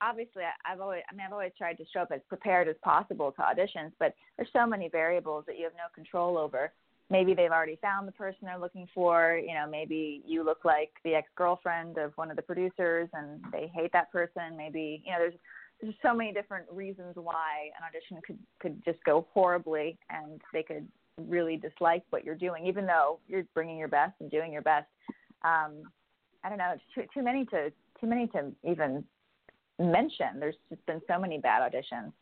Obviously, 0.00 0.44
I, 0.44 0.72
I've 0.72 0.80
always 0.80 1.02
I 1.10 1.14
mean 1.14 1.26
I've 1.26 1.32
always 1.32 1.50
tried 1.58 1.76
to 1.78 1.84
show 1.92 2.00
up 2.00 2.12
as 2.14 2.20
prepared 2.28 2.68
as 2.68 2.76
possible 2.84 3.32
to 3.32 3.42
auditions, 3.42 3.90
but 3.98 4.14
there's 4.36 4.48
so 4.52 4.64
many 4.64 4.88
variables 4.88 5.44
that 5.46 5.58
you 5.58 5.64
have 5.64 5.72
no 5.72 5.88
control 5.92 6.38
over. 6.38 6.72
Maybe 7.10 7.32
they've 7.34 7.50
already 7.50 7.78
found 7.80 8.06
the 8.06 8.12
person 8.12 8.40
they're 8.42 8.58
looking 8.58 8.86
for. 8.94 9.40
You 9.42 9.54
know, 9.54 9.66
maybe 9.68 10.22
you 10.26 10.44
look 10.44 10.64
like 10.64 10.90
the 11.04 11.14
ex-girlfriend 11.14 11.96
of 11.96 12.12
one 12.16 12.30
of 12.30 12.36
the 12.36 12.42
producers, 12.42 13.08
and 13.14 13.40
they 13.50 13.70
hate 13.74 13.92
that 13.92 14.12
person. 14.12 14.56
Maybe 14.56 15.02
you 15.04 15.12
know 15.12 15.18
there's 15.18 15.34
there's 15.80 15.94
so 16.02 16.12
many 16.12 16.32
different 16.32 16.66
reasons 16.70 17.14
why 17.16 17.70
an 17.78 17.84
audition 17.88 18.20
could 18.26 18.38
could 18.60 18.84
just 18.84 19.02
go 19.04 19.26
horribly, 19.32 19.98
and 20.10 20.40
they 20.52 20.62
could 20.62 20.86
really 21.26 21.56
dislike 21.56 22.04
what 22.10 22.24
you're 22.24 22.34
doing, 22.34 22.66
even 22.66 22.86
though 22.86 23.20
you're 23.26 23.44
bringing 23.54 23.78
your 23.78 23.88
best 23.88 24.14
and 24.20 24.30
doing 24.30 24.52
your 24.52 24.62
best. 24.62 24.86
Um, 25.42 25.82
I 26.44 26.48
don't 26.48 26.58
know, 26.58 26.74
it's 26.74 26.82
too 26.94 27.04
too 27.14 27.24
many 27.24 27.44
to 27.46 27.70
too 28.00 28.06
many 28.06 28.26
to 28.28 28.52
even 28.64 29.02
mention. 29.78 30.38
There's 30.38 30.56
just 30.68 30.84
been 30.86 31.00
so 31.08 31.18
many 31.18 31.38
bad 31.38 31.62
auditions, 31.62 32.12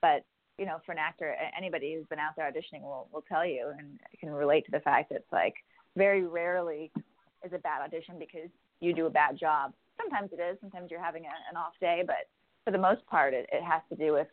but 0.00 0.24
you 0.58 0.66
know, 0.66 0.78
for 0.84 0.92
an 0.92 0.98
actor, 0.98 1.34
anybody 1.56 1.94
who's 1.94 2.06
been 2.06 2.18
out 2.18 2.32
there 2.36 2.50
auditioning 2.50 2.82
will 2.82 3.08
will 3.12 3.24
tell 3.28 3.44
you 3.44 3.72
and 3.78 3.98
can 4.18 4.30
relate 4.30 4.64
to 4.66 4.70
the 4.70 4.80
fact 4.80 5.08
that 5.08 5.16
it's 5.16 5.32
like 5.32 5.54
very 5.96 6.26
rarely 6.26 6.90
is 7.44 7.52
a 7.52 7.58
bad 7.58 7.82
audition 7.82 8.18
because 8.18 8.50
you 8.80 8.92
do 8.92 9.06
a 9.06 9.10
bad 9.10 9.38
job. 9.38 9.72
Sometimes 10.00 10.30
it 10.32 10.40
is. 10.40 10.58
Sometimes 10.60 10.90
you're 10.90 11.02
having 11.02 11.24
a, 11.24 11.50
an 11.50 11.56
off 11.56 11.72
day, 11.80 12.02
but 12.06 12.28
for 12.64 12.70
the 12.70 12.78
most 12.78 13.04
part, 13.06 13.34
it, 13.34 13.48
it 13.52 13.62
has 13.62 13.82
to 13.90 13.96
do 13.96 14.12
with 14.12 14.28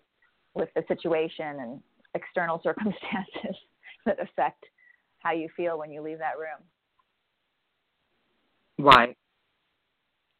with 0.53 0.69
the 0.75 0.83
situation 0.87 1.59
and 1.59 1.79
external 2.15 2.59
circumstances 2.63 3.55
that 4.05 4.17
affect 4.21 4.65
how 5.19 5.31
you 5.31 5.49
feel 5.55 5.77
when 5.77 5.91
you 5.91 6.01
leave 6.01 6.19
that 6.19 6.37
room. 6.37 6.63
Right. 8.77 9.17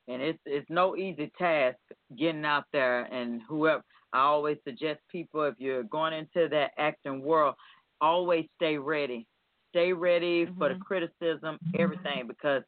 And 0.08 0.22
it's 0.22 0.40
it's 0.46 0.70
no 0.70 0.96
easy 0.96 1.32
task 1.38 1.78
getting 2.18 2.46
out 2.46 2.66
there 2.72 3.04
and 3.04 3.42
whoever 3.48 3.84
I 4.14 4.22
always 4.22 4.58
suggest 4.64 5.00
people 5.12 5.44
if 5.44 5.56
you're 5.58 5.84
going 5.84 6.14
into 6.14 6.48
that 6.50 6.72
acting 6.78 7.22
world, 7.22 7.56
always 8.02 8.46
stay 8.56 8.78
ready. 8.78 9.28
Stay 9.70 9.94
ready 9.94 10.46
mm-hmm. 10.46 10.58
for 10.58 10.74
the 10.74 10.80
criticism, 10.80 11.60
everything, 11.78 12.28
because 12.28 12.64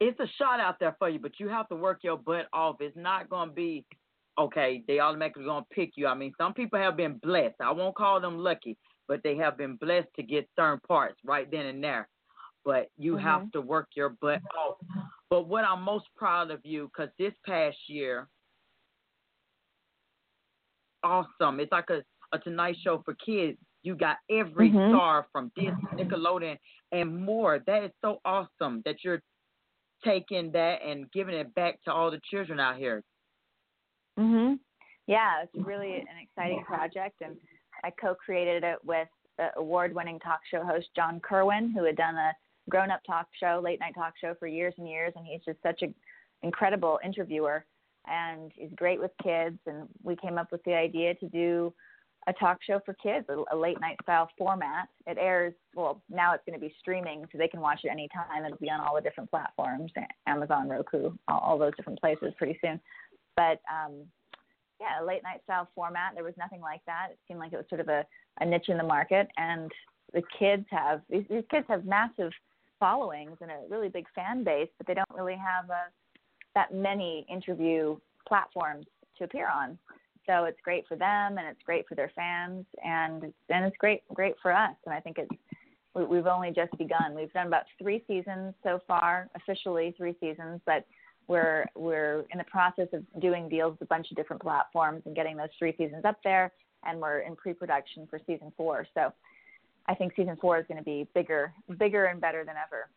it's 0.00 0.18
a 0.18 0.26
shot 0.38 0.58
out 0.58 0.76
there 0.80 0.96
for 0.98 1.08
you, 1.08 1.18
but 1.18 1.38
you 1.38 1.48
have 1.48 1.68
to 1.68 1.76
work 1.76 2.00
your 2.02 2.16
butt 2.16 2.46
off. 2.52 2.76
It's 2.80 2.96
not 2.96 3.30
gonna 3.30 3.52
be 3.52 3.84
okay, 4.36 4.82
they 4.88 4.98
automatically 4.98 5.44
gonna 5.44 5.64
pick 5.70 5.92
you. 5.96 6.08
I 6.08 6.14
mean, 6.14 6.32
some 6.36 6.52
people 6.52 6.78
have 6.78 6.96
been 6.96 7.18
blessed. 7.22 7.54
I 7.60 7.70
won't 7.70 7.94
call 7.94 8.20
them 8.20 8.38
lucky, 8.38 8.76
but 9.06 9.20
they 9.22 9.36
have 9.36 9.56
been 9.56 9.76
blessed 9.76 10.08
to 10.16 10.22
get 10.22 10.48
certain 10.56 10.80
parts 10.86 11.16
right 11.24 11.48
then 11.50 11.66
and 11.66 11.82
there. 11.82 12.08
But 12.64 12.88
you 12.98 13.14
mm-hmm. 13.14 13.24
have 13.24 13.52
to 13.52 13.60
work 13.60 13.88
your 13.94 14.10
butt 14.20 14.40
off. 14.58 14.78
But 15.30 15.46
what 15.46 15.64
I'm 15.64 15.82
most 15.82 16.06
proud 16.16 16.50
of 16.50 16.60
you, 16.64 16.90
because 16.92 17.12
this 17.18 17.34
past 17.46 17.76
year, 17.86 18.28
awesome. 21.04 21.60
It's 21.60 21.72
like 21.72 21.90
a, 21.90 22.02
a 22.34 22.38
Tonight 22.40 22.76
Show 22.82 23.02
for 23.04 23.14
kids. 23.24 23.58
You 23.82 23.94
got 23.94 24.16
every 24.30 24.70
mm-hmm. 24.70 24.94
star 24.94 25.26
from 25.30 25.52
Disney, 25.54 26.04
Nickelodeon, 26.04 26.56
and 26.90 27.24
more. 27.24 27.60
That 27.66 27.84
is 27.84 27.90
so 28.02 28.20
awesome 28.24 28.82
that 28.84 28.96
you're 29.04 29.22
taking 30.04 30.50
that 30.52 30.78
and 30.86 31.10
giving 31.12 31.34
it 31.34 31.54
back 31.54 31.82
to 31.84 31.92
all 31.92 32.10
the 32.10 32.20
children 32.30 32.58
out 32.58 32.76
here. 32.76 33.02
Mhm. 34.18 34.58
Yeah, 35.06 35.42
it's 35.42 35.66
really 35.66 35.96
an 35.96 36.06
exciting 36.22 36.64
project, 36.64 37.20
and 37.20 37.36
I 37.82 37.90
co-created 37.90 38.64
it 38.64 38.78
with 38.84 39.08
the 39.36 39.50
award-winning 39.56 40.18
talk 40.20 40.40
show 40.50 40.64
host 40.64 40.88
John 40.96 41.20
Kerwin, 41.20 41.72
who 41.72 41.84
had 41.84 41.96
done 41.96 42.14
a 42.14 42.32
grown-up 42.70 43.00
talk 43.06 43.26
show, 43.38 43.60
late-night 43.62 43.94
talk 43.94 44.14
show 44.18 44.34
for 44.38 44.46
years 44.46 44.72
and 44.78 44.88
years, 44.88 45.12
and 45.16 45.26
he's 45.26 45.44
just 45.44 45.60
such 45.62 45.82
an 45.82 45.94
incredible 46.42 46.98
interviewer, 47.04 47.66
and 48.06 48.52
he's 48.54 48.70
great 48.76 49.00
with 49.00 49.10
kids. 49.22 49.58
And 49.66 49.88
we 50.02 50.16
came 50.16 50.38
up 50.38 50.52
with 50.52 50.62
the 50.64 50.74
idea 50.74 51.14
to 51.16 51.28
do 51.28 51.72
a 52.26 52.32
talk 52.32 52.58
show 52.66 52.80
for 52.84 52.94
kids, 52.94 53.26
a, 53.28 53.56
late 53.56 53.80
night 53.80 53.96
style 54.02 54.30
format. 54.38 54.88
It 55.06 55.18
airs, 55.20 55.54
well, 55.74 56.02
now 56.10 56.32
it's 56.32 56.42
going 56.46 56.58
to 56.58 56.64
be 56.64 56.74
streaming, 56.80 57.24
so 57.30 57.38
they 57.38 57.48
can 57.48 57.60
watch 57.60 57.80
it 57.84 57.88
anytime. 57.88 58.44
It'll 58.44 58.56
be 58.58 58.70
on 58.70 58.80
all 58.80 58.94
the 58.94 59.00
different 59.02 59.30
platforms 59.30 59.92
Amazon, 60.26 60.68
Roku, 60.68 61.10
all, 61.28 61.40
all 61.40 61.58
those 61.58 61.76
different 61.76 62.00
places 62.00 62.32
pretty 62.38 62.58
soon. 62.62 62.80
But 63.36 63.60
um, 63.70 64.04
yeah, 64.80 65.02
a 65.02 65.04
late 65.04 65.22
night 65.22 65.42
style 65.44 65.68
format. 65.74 66.12
There 66.14 66.24
was 66.24 66.34
nothing 66.38 66.60
like 66.60 66.80
that. 66.86 67.08
It 67.12 67.18
seemed 67.28 67.40
like 67.40 67.52
it 67.52 67.56
was 67.56 67.66
sort 67.68 67.80
of 67.80 67.88
a, 67.88 68.04
a 68.40 68.46
niche 68.46 68.68
in 68.68 68.78
the 68.78 68.84
market, 68.84 69.28
and 69.36 69.70
the 70.12 70.22
kids 70.38 70.64
have 70.70 71.02
these, 71.10 71.24
these 71.28 71.44
kids 71.50 71.66
have 71.68 71.84
massive 71.84 72.32
followings 72.80 73.36
and 73.40 73.50
a 73.50 73.60
really 73.68 73.88
big 73.88 74.06
fan 74.14 74.44
base, 74.44 74.68
but 74.78 74.86
they 74.86 74.94
don't 74.94 75.08
really 75.14 75.36
have 75.36 75.70
a, 75.70 75.84
that 76.54 76.74
many 76.74 77.26
interview 77.30 77.96
platforms 78.26 78.86
to 79.18 79.24
appear 79.24 79.48
on. 79.48 79.78
So 80.26 80.44
it's 80.44 80.58
great 80.64 80.86
for 80.88 80.96
them, 80.96 81.38
and 81.38 81.46
it's 81.46 81.62
great 81.64 81.86
for 81.86 81.94
their 81.94 82.10
fans, 82.16 82.64
and 82.82 83.24
it's, 83.24 83.34
and 83.50 83.64
it's 83.64 83.76
great 83.76 84.02
great 84.14 84.34
for 84.40 84.52
us. 84.52 84.74
And 84.86 84.94
I 84.94 85.00
think 85.00 85.18
it's 85.18 85.30
we, 85.94 86.04
we've 86.04 86.26
only 86.26 86.50
just 86.50 86.76
begun. 86.78 87.14
We've 87.14 87.32
done 87.32 87.46
about 87.46 87.64
three 87.80 88.02
seasons 88.06 88.54
so 88.62 88.80
far, 88.86 89.28
officially 89.36 89.94
three 89.96 90.16
seasons, 90.20 90.60
but 90.64 90.86
we're 91.26 91.66
we're 91.74 92.24
in 92.32 92.38
the 92.38 92.44
process 92.44 92.88
of 92.92 93.02
doing 93.20 93.48
deals 93.48 93.72
with 93.72 93.82
a 93.82 93.86
bunch 93.86 94.10
of 94.10 94.16
different 94.16 94.42
platforms 94.42 95.02
and 95.06 95.14
getting 95.14 95.36
those 95.36 95.48
three 95.58 95.74
seasons 95.76 96.04
up 96.04 96.18
there, 96.24 96.52
and 96.84 97.00
we're 97.00 97.20
in 97.20 97.36
pre-production 97.36 98.06
for 98.08 98.18
season 98.26 98.52
four. 98.56 98.86
So 98.94 99.12
I 99.86 99.94
think 99.94 100.14
season 100.16 100.36
four 100.40 100.58
is 100.58 100.64
going 100.66 100.78
to 100.78 100.84
be 100.84 101.06
bigger, 101.14 101.52
bigger 101.78 102.06
and 102.06 102.20
better 102.20 102.44
than 102.44 102.54
ever. 102.56 102.88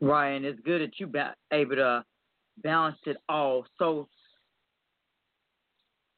Ryan, 0.00 0.44
it's 0.44 0.60
good 0.60 0.82
that 0.82 0.98
you 0.98 1.06
ba- 1.06 1.34
able 1.52 1.76
to 1.76 2.04
balance 2.62 2.98
it 3.06 3.16
all. 3.28 3.66
So, 3.78 4.08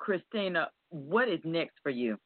Kristina, 0.00 0.66
what 0.90 1.28
is 1.28 1.40
next 1.44 1.74
for 1.82 1.90
you? 1.90 2.18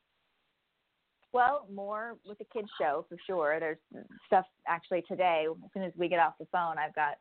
Well, 1.33 1.67
more 1.73 2.17
with 2.27 2.39
the 2.39 2.45
kids 2.53 2.69
show 2.79 3.07
for 3.09 3.17
sure. 3.27 3.59
There's 3.59 3.79
stuff 4.27 4.45
actually 4.69 5.03
today. 5.09 5.47
As 5.49 5.71
soon 5.73 5.83
as 5.83 5.93
we 5.97 6.09
get 6.09 6.19
off 6.19 6.35
the 6.39 6.47
phone, 6.53 6.77
I've 6.79 6.95
got 6.95 7.17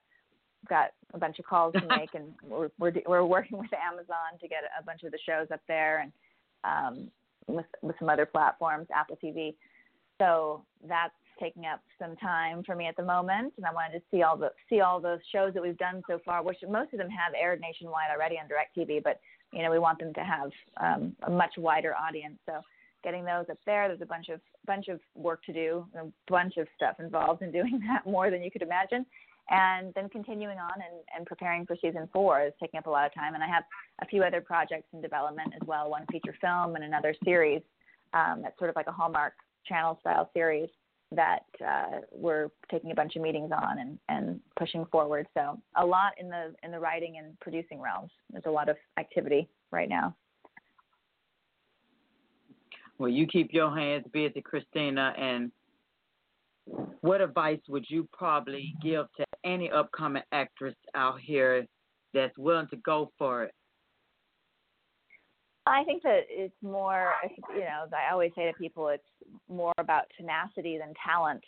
got 0.69 0.91
a 1.13 1.17
bunch 1.17 1.39
of 1.39 1.45
calls 1.45 1.73
to 1.73 1.87
make, 1.87 2.13
and 2.13 2.33
we're 2.47 2.69
we're, 2.77 2.93
we're 3.07 3.25
working 3.25 3.57
with 3.57 3.71
Amazon 3.73 4.37
to 4.39 4.47
get 4.47 4.59
a 4.79 4.83
bunch 4.83 5.03
of 5.03 5.11
the 5.11 5.19
shows 5.25 5.47
up 5.51 5.61
there, 5.67 5.99
and 6.01 6.11
um, 6.63 7.11
with 7.47 7.65
with 7.81 7.95
some 7.99 8.09
other 8.09 8.25
platforms, 8.25 8.87
Apple 8.93 9.17
TV. 9.23 9.55
So 10.19 10.63
that's 10.87 11.13
taking 11.41 11.65
up 11.65 11.81
some 11.99 12.15
time 12.17 12.63
for 12.63 12.75
me 12.75 12.85
at 12.87 12.95
the 12.95 13.03
moment, 13.03 13.53
and 13.57 13.65
I 13.65 13.73
wanted 13.73 13.97
to 13.97 14.03
see 14.11 14.21
all 14.21 14.37
the 14.37 14.51
see 14.69 14.81
all 14.81 14.99
those 14.99 15.19
shows 15.31 15.53
that 15.53 15.63
we've 15.63 15.77
done 15.77 16.01
so 16.07 16.19
far, 16.23 16.43
which 16.43 16.57
most 16.69 16.93
of 16.93 16.99
them 16.99 17.09
have 17.09 17.33
aired 17.39 17.59
nationwide 17.59 18.11
already 18.13 18.37
on 18.37 18.45
DirecTV, 18.45 19.03
but 19.03 19.19
you 19.51 19.63
know 19.63 19.71
we 19.71 19.79
want 19.79 19.99
them 19.99 20.13
to 20.13 20.23
have 20.23 20.51
um, 20.79 21.15
a 21.23 21.29
much 21.29 21.53
wider 21.57 21.95
audience. 21.95 22.37
So 22.45 22.61
getting 23.03 23.25
those 23.25 23.45
up 23.49 23.57
there. 23.65 23.87
There's 23.87 24.01
a 24.01 24.05
bunch 24.05 24.29
of 24.29 24.39
bunch 24.65 24.87
of 24.87 24.99
work 25.15 25.43
to 25.45 25.53
do, 25.53 25.85
a 25.95 26.05
bunch 26.29 26.57
of 26.57 26.67
stuff 26.75 26.99
involved 26.99 27.41
in 27.41 27.51
doing 27.51 27.79
that, 27.87 28.09
more 28.09 28.29
than 28.29 28.43
you 28.43 28.51
could 28.51 28.61
imagine. 28.61 29.05
And 29.49 29.93
then 29.95 30.07
continuing 30.07 30.59
on 30.59 30.71
and, 30.75 31.03
and 31.17 31.25
preparing 31.25 31.65
for 31.65 31.75
season 31.81 32.07
four 32.13 32.41
is 32.45 32.53
taking 32.59 32.77
up 32.77 32.85
a 32.85 32.89
lot 32.89 33.05
of 33.05 33.13
time. 33.13 33.33
And 33.33 33.43
I 33.43 33.47
have 33.47 33.63
a 34.01 34.05
few 34.05 34.23
other 34.23 34.39
projects 34.39 34.87
in 34.93 35.01
development 35.01 35.53
as 35.59 35.67
well, 35.67 35.89
one 35.89 36.05
feature 36.11 36.35
film 36.39 36.75
and 36.75 36.83
another 36.85 37.13
series 37.25 37.61
um, 38.13 38.41
that's 38.43 38.57
sort 38.57 38.69
of 38.69 38.75
like 38.75 38.87
a 38.87 38.91
Hallmark 38.91 39.33
Channel 39.67 39.97
style 39.99 40.29
series 40.33 40.69
that 41.11 41.43
uh, 41.65 41.99
we're 42.11 42.49
taking 42.69 42.91
a 42.91 42.95
bunch 42.95 43.15
of 43.15 43.21
meetings 43.21 43.51
on 43.51 43.79
and, 43.79 43.99
and 44.09 44.39
pushing 44.57 44.85
forward. 44.85 45.27
So 45.33 45.59
a 45.75 45.85
lot 45.85 46.13
in 46.17 46.29
the 46.29 46.53
in 46.63 46.71
the 46.71 46.79
writing 46.79 47.17
and 47.17 47.39
producing 47.39 47.81
realms. 47.81 48.11
There's 48.31 48.45
a 48.45 48.51
lot 48.51 48.69
of 48.69 48.77
activity 48.97 49.49
right 49.71 49.89
now. 49.89 50.15
Well, 52.97 53.09
you 53.09 53.25
keep 53.25 53.51
your 53.51 53.75
hands 53.75 54.05
busy, 54.13 54.43
Kristina. 54.43 55.19
And 55.19 55.51
what 57.01 57.19
advice 57.19 57.59
would 57.67 57.85
you 57.89 58.07
probably 58.13 58.75
give 58.81 59.07
to 59.17 59.25
any 59.43 59.71
upcoming 59.71 60.23
actress 60.31 60.75
out 60.93 61.19
here 61.19 61.65
that's 62.13 62.37
willing 62.37 62.67
to 62.67 62.75
go 62.77 63.11
for 63.17 63.43
it? 63.45 63.53
I 65.65 65.83
think 65.83 66.01
that 66.03 66.21
it's 66.27 66.55
more, 66.63 67.13
you 67.53 67.61
know, 67.61 67.85
I 67.93 68.11
always 68.11 68.31
say 68.35 68.47
to 68.47 68.57
people, 68.57 68.87
it's 68.87 69.03
more 69.47 69.73
about 69.77 70.05
tenacity 70.17 70.77
than 70.77 70.93
talent. 71.05 71.43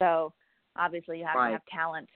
So 0.00 0.32
obviously, 0.76 1.18
you 1.20 1.24
have 1.24 1.36
right. 1.36 1.48
to 1.48 1.52
have 1.52 1.62
talent 1.72 2.08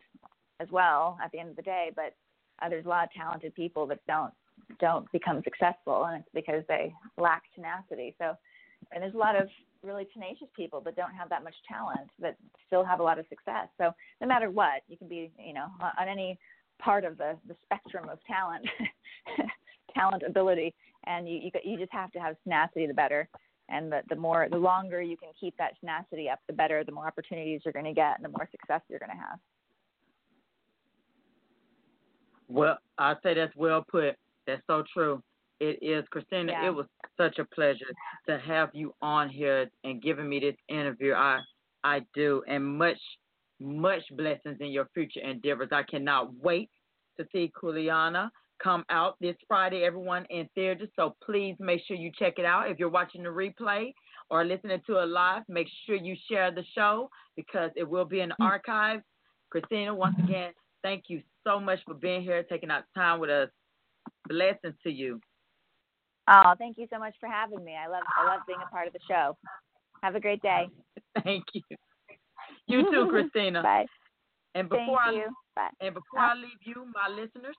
as 0.61 0.69
well 0.71 1.19
at 1.23 1.31
the 1.31 1.39
end 1.39 1.51
of 1.51 1.57
the 1.57 1.63
day, 1.63 1.93
but 1.95 2.15
uh, 2.63 2.69
there's 2.69 2.87
a 2.87 2.89
lot 2.89 3.05
of 3.05 3.11
talented 3.13 3.55
people 3.55 3.87
that 3.87 4.01
don't 4.09 4.33
don't 4.81 5.11
become 5.13 5.43
successful, 5.45 6.07
and 6.07 6.23
it's 6.23 6.29
because 6.35 6.65
they 6.67 6.93
lack 7.19 7.43
tenacity. 7.55 8.15
So 8.19 8.35
and 8.93 9.03
there's 9.03 9.15
a 9.15 9.19
lot 9.19 9.37
of 9.37 9.49
really 9.83 10.07
tenacious 10.13 10.49
people 10.57 10.81
that 10.81 10.97
don't 10.97 11.15
have 11.15 11.29
that 11.29 11.45
much 11.45 11.55
talent 11.69 12.11
that 12.19 12.37
still 12.67 12.83
have 12.83 12.99
a 12.99 13.03
lot 13.03 13.19
of 13.19 13.27
success. 13.29 13.69
So 13.79 13.93
no 14.21 14.27
matter 14.27 14.51
what, 14.51 14.83
you 14.89 14.97
can 14.97 15.07
be, 15.07 15.31
you 15.39 15.53
know, 15.53 15.67
on 15.81 16.09
any 16.09 16.39
part 16.81 17.05
of 17.05 17.19
the, 17.19 17.37
the 17.47 17.55
spectrum 17.65 18.09
of 18.09 18.19
talent. 18.27 18.67
talent, 19.97 20.23
ability, 20.27 20.75
and 21.07 21.29
you 21.29 21.37
you, 21.37 21.51
you 21.65 21.79
just 21.79 21.93
have 21.93 22.11
to 22.13 22.19
have 22.19 22.37
tenacity. 22.43 22.87
The 22.87 22.95
better, 22.95 23.29
and 23.69 23.91
the 23.91 24.03
the 24.09 24.17
more 24.17 24.49
the 24.51 24.59
longer 24.59 25.03
you 25.03 25.17
can 25.17 25.31
keep 25.39 25.57
that 25.59 25.79
tenacity 25.81 26.29
up, 26.29 26.41
the 26.47 26.53
better. 26.53 26.85
The 26.85 26.93
more 26.93 27.07
opportunities 27.07 27.63
you're 27.65 27.73
going 27.73 27.85
to 27.87 27.93
get, 27.93 28.17
and 28.17 28.25
the 28.25 28.29
more 28.29 28.49
success 28.51 28.81
you're 28.89 28.99
going 28.99 29.11
to 29.11 29.17
have. 29.17 29.39
Well, 32.49 32.79
I 32.99 33.15
say 33.23 33.35
that's 33.35 33.55
well 33.57 33.85
put. 33.89 34.17
That's 34.47 34.63
so 34.67 34.85
true. 34.93 35.23
It 35.59 35.79
is, 35.83 36.05
Kristina. 36.15 36.51
Yeah. 36.51 36.69
It 36.69 36.75
was 36.75 36.87
such 37.17 37.39
a 37.39 37.45
pleasure 37.45 37.87
to 38.27 38.39
have 38.39 38.71
you 38.73 38.95
on 39.01 39.29
here 39.29 39.71
and 39.85 40.03
giving 40.03 40.29
me 40.29 40.39
this 40.41 40.57
interview. 40.69 41.15
I 41.15 41.41
I 41.83 42.01
do, 42.15 42.43
and 42.47 42.65
much 42.65 42.99
much 43.59 44.03
blessings 44.13 44.59
in 44.61 44.69
your 44.69 44.89
future 44.93 45.21
endeavors. 45.21 45.69
I 45.73 45.83
cannot 45.83 46.35
wait 46.43 46.71
to 47.19 47.27
see 47.33 47.51
Kuleana 47.61 48.31
come 48.63 48.85
out 48.91 49.17
this 49.21 49.37
Friday, 49.49 49.85
everyone 49.85 50.27
in 50.31 50.49
theaters. 50.55 50.89
So 50.97 51.17
please 51.25 51.57
make 51.59 51.81
sure 51.87 51.97
you 51.97 52.11
check 52.19 52.35
it 52.39 52.45
out. 52.45 52.71
If 52.71 52.79
you're 52.79 52.89
watching 52.89 53.23
the 53.23 53.29
replay 53.29 53.93
or 54.31 54.45
listening 54.45 54.81
to 54.87 54.99
it 54.99 55.07
live, 55.07 55.43
make 55.49 55.69
sure 55.85 55.97
you 55.97 56.17
share 56.31 56.51
the 56.51 56.65
show 56.75 57.11
because 57.37 57.71
it 57.77 57.89
will 57.89 58.05
be 58.05 58.21
in 58.21 58.31
the 58.31 58.37
mm. 58.41 58.47
archives. 58.47 59.03
Kristina, 59.55 59.95
once 59.95 60.17
again, 60.23 60.53
thank 60.83 61.05
you 61.09 61.23
so 61.45 61.61
much 61.61 61.79
for 61.87 61.95
being 61.95 62.23
here, 62.23 62.43
taking 62.43 62.71
out 62.71 62.85
time 62.95 63.21
with 63.21 63.31
us. 63.31 63.49
Blessings 64.29 64.75
to 64.83 64.91
you. 64.91 65.21
Oh, 66.29 66.55
thank 66.59 66.77
you 66.79 66.87
so 66.93 66.99
much 66.99 67.15
for 67.21 67.29
having 67.29 67.65
me. 67.65 67.75
I 67.77 67.89
love 67.89 68.03
I 68.19 68.27
love 68.27 68.41
being 68.47 68.59
a 68.65 68.71
part 68.71 68.89
of 68.89 68.93
the 68.93 68.99
show. 69.09 69.37
Have 70.03 70.17
a 70.17 70.21
great 70.21 70.43
day. 70.43 70.69
Thank 71.25 71.45
you. 71.53 71.63
You 72.67 72.83
too, 72.91 73.11
Kristina. 73.13 73.63
Bye. 73.63 73.87
And 74.55 74.69
Thank 74.69 74.83
before 74.83 75.01
I 75.01 75.13
you. 75.13 75.27
Bye. 75.55 75.69
And 75.81 75.95
before 75.95 76.21
I 76.21 76.35
leave 76.35 76.63
you, 76.65 76.87
my 76.93 77.09
listeners, 77.09 77.55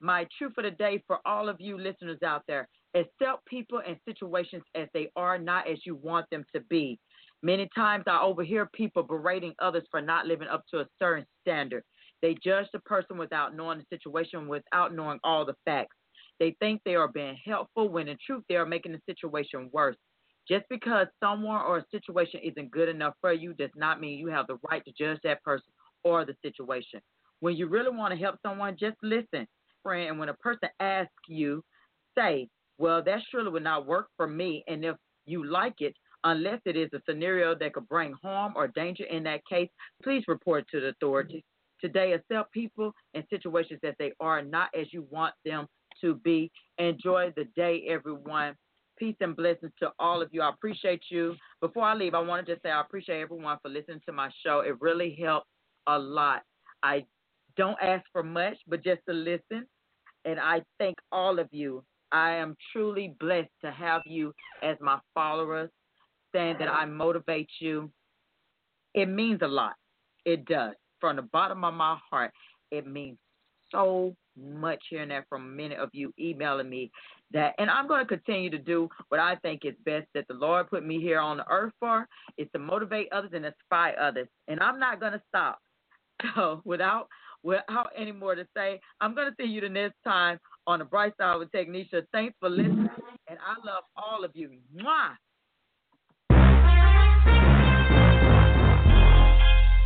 my 0.00 0.26
truth 0.36 0.52
for 0.54 0.62
the 0.62 0.70
day 0.70 1.02
for 1.06 1.18
all 1.24 1.48
of 1.48 1.56
you 1.60 1.78
listeners 1.78 2.18
out 2.24 2.42
there 2.46 2.68
accept 2.94 3.44
people 3.46 3.82
and 3.86 3.96
situations 4.08 4.62
as 4.74 4.88
they 4.94 5.10
are, 5.16 5.38
not 5.38 5.68
as 5.68 5.78
you 5.84 5.96
want 5.96 6.26
them 6.30 6.44
to 6.54 6.60
be. 6.62 6.98
Many 7.42 7.68
times 7.74 8.04
I 8.06 8.20
overhear 8.20 8.68
people 8.72 9.02
berating 9.02 9.54
others 9.58 9.84
for 9.90 10.00
not 10.00 10.26
living 10.26 10.48
up 10.48 10.64
to 10.70 10.80
a 10.80 10.86
certain 10.98 11.26
standard. 11.42 11.82
They 12.22 12.34
judge 12.42 12.66
the 12.72 12.80
person 12.80 13.18
without 13.18 13.54
knowing 13.54 13.78
the 13.78 13.96
situation, 13.96 14.48
without 14.48 14.94
knowing 14.94 15.18
all 15.22 15.44
the 15.44 15.54
facts. 15.64 15.96
They 16.38 16.56
think 16.60 16.80
they 16.84 16.94
are 16.94 17.08
being 17.08 17.36
helpful 17.44 17.88
when 17.88 18.08
in 18.08 18.16
truth 18.24 18.42
they 18.48 18.56
are 18.56 18.66
making 18.66 18.92
the 18.92 19.00
situation 19.06 19.70
worse. 19.72 19.96
Just 20.48 20.64
because 20.70 21.08
someone 21.22 21.60
or 21.62 21.78
a 21.78 21.84
situation 21.90 22.40
isn't 22.42 22.70
good 22.70 22.88
enough 22.88 23.14
for 23.20 23.32
you 23.32 23.52
does 23.54 23.70
not 23.74 24.00
mean 24.00 24.18
you 24.18 24.28
have 24.28 24.46
the 24.46 24.58
right 24.70 24.82
to 24.84 24.92
judge 24.98 25.18
that 25.24 25.42
person 25.42 25.66
or 26.04 26.24
the 26.24 26.36
situation. 26.42 27.00
When 27.40 27.56
you 27.56 27.66
really 27.66 27.94
want 27.94 28.14
to 28.14 28.20
help 28.20 28.36
someone, 28.44 28.76
just 28.78 28.96
listen, 29.02 29.46
friend. 29.86 30.10
And 30.10 30.18
when 30.18 30.28
a 30.28 30.34
person 30.34 30.68
asks 30.80 31.12
you, 31.28 31.62
say, 32.18 32.48
Well, 32.78 33.02
that 33.04 33.20
surely 33.30 33.50
would 33.50 33.62
not 33.62 33.86
work 33.86 34.08
for 34.16 34.26
me. 34.26 34.64
And 34.66 34.84
if 34.84 34.96
you 35.26 35.46
like 35.46 35.76
it, 35.80 35.94
unless 36.24 36.60
it 36.64 36.76
is 36.76 36.90
a 36.92 37.00
scenario 37.08 37.54
that 37.54 37.72
could 37.72 37.88
bring 37.88 38.14
harm 38.22 38.54
or 38.56 38.66
danger 38.68 39.04
in 39.04 39.22
that 39.24 39.46
case, 39.48 39.68
please 40.02 40.24
report 40.26 40.66
to 40.72 40.80
the 40.80 40.88
authorities. 40.88 41.42
Today, 41.80 42.12
accept 42.12 42.52
people 42.52 42.92
and 43.14 43.22
situations 43.30 43.80
as 43.84 43.94
they 43.98 44.12
are, 44.18 44.42
not 44.42 44.70
as 44.78 44.86
you 44.92 45.06
want 45.10 45.34
them 45.44 45.66
to 46.00 46.14
be. 46.16 46.50
Enjoy 46.78 47.32
the 47.36 47.44
day, 47.54 47.84
everyone. 47.88 48.54
Peace 48.98 49.16
and 49.20 49.36
blessings 49.36 49.72
to 49.78 49.90
all 49.98 50.22
of 50.22 50.30
you. 50.32 50.40
I 50.40 50.48
appreciate 50.48 51.02
you. 51.10 51.34
Before 51.60 51.84
I 51.84 51.94
leave, 51.94 52.14
I 52.14 52.20
want 52.20 52.46
to 52.46 52.52
just 52.52 52.62
say 52.62 52.70
I 52.70 52.80
appreciate 52.80 53.20
everyone 53.20 53.58
for 53.62 53.68
listening 53.68 54.00
to 54.06 54.12
my 54.12 54.30
show. 54.42 54.60
It 54.60 54.80
really 54.80 55.16
helped 55.22 55.46
a 55.86 55.98
lot. 55.98 56.42
I 56.82 57.04
don't 57.56 57.76
ask 57.82 58.04
for 58.10 58.22
much, 58.22 58.56
but 58.66 58.82
just 58.82 59.00
to 59.08 59.14
listen. 59.14 59.66
And 60.26 60.38
I 60.38 60.62
thank 60.78 60.96
all 61.10 61.38
of 61.38 61.48
you. 61.52 61.82
I 62.12 62.32
am 62.32 62.56
truly 62.72 63.14
blessed 63.18 63.50
to 63.64 63.70
have 63.70 64.02
you 64.04 64.34
as 64.62 64.76
my 64.80 64.98
followers, 65.14 65.70
saying 66.32 66.56
that 66.58 66.68
I 66.68 66.84
motivate 66.84 67.48
you. 67.60 67.90
It 68.94 69.06
means 69.06 69.40
a 69.42 69.48
lot. 69.48 69.74
It 70.24 70.44
does. 70.44 70.74
From 71.00 71.16
the 71.16 71.22
bottom 71.22 71.64
of 71.64 71.74
my 71.74 71.96
heart, 72.10 72.32
it 72.70 72.86
means 72.86 73.18
so 73.70 74.14
much 74.36 74.82
hearing 74.90 75.08
that 75.08 75.24
from 75.28 75.56
many 75.56 75.74
of 75.76 75.88
you 75.92 76.12
emailing 76.18 76.68
me 76.68 76.90
that 77.32 77.54
and 77.58 77.70
I'm 77.70 77.88
going 77.88 78.00
to 78.00 78.06
continue 78.06 78.50
to 78.50 78.58
do 78.58 78.88
what 79.08 79.20
I 79.20 79.36
think 79.36 79.64
is 79.64 79.74
best 79.84 80.06
that 80.14 80.28
the 80.28 80.34
Lord 80.34 80.70
put 80.70 80.86
me 80.86 81.00
here 81.00 81.18
on 81.18 81.38
the 81.38 81.48
earth 81.50 81.72
for 81.80 82.06
is 82.38 82.46
to 82.52 82.58
motivate 82.58 83.08
others 83.12 83.30
and 83.34 83.44
inspire 83.44 83.96
others. 84.00 84.28
And 84.48 84.60
I'm 84.60 84.78
not 84.78 85.00
going 85.00 85.12
to 85.12 85.22
stop. 85.28 85.58
So 86.34 86.62
without 86.64 87.08
without 87.46 87.88
any 87.96 88.12
more 88.12 88.34
to 88.34 88.46
say, 88.54 88.78
I'm 89.00 89.14
going 89.14 89.28
to 89.28 89.34
see 89.40 89.46
you 89.48 89.60
the 89.60 89.68
next 89.68 89.94
time 90.04 90.40
on 90.66 90.80
the 90.80 90.84
bright 90.84 91.12
side 91.18 91.36
with 91.36 91.52
Technisha. 91.52 92.04
Thanks 92.12 92.34
for 92.40 92.50
listening, 92.50 92.90
and 93.28 93.38
I 93.38 93.54
love 93.64 93.84
all 93.96 94.24
of 94.24 94.32
you. 94.34 94.50
Mwah! 94.76 95.12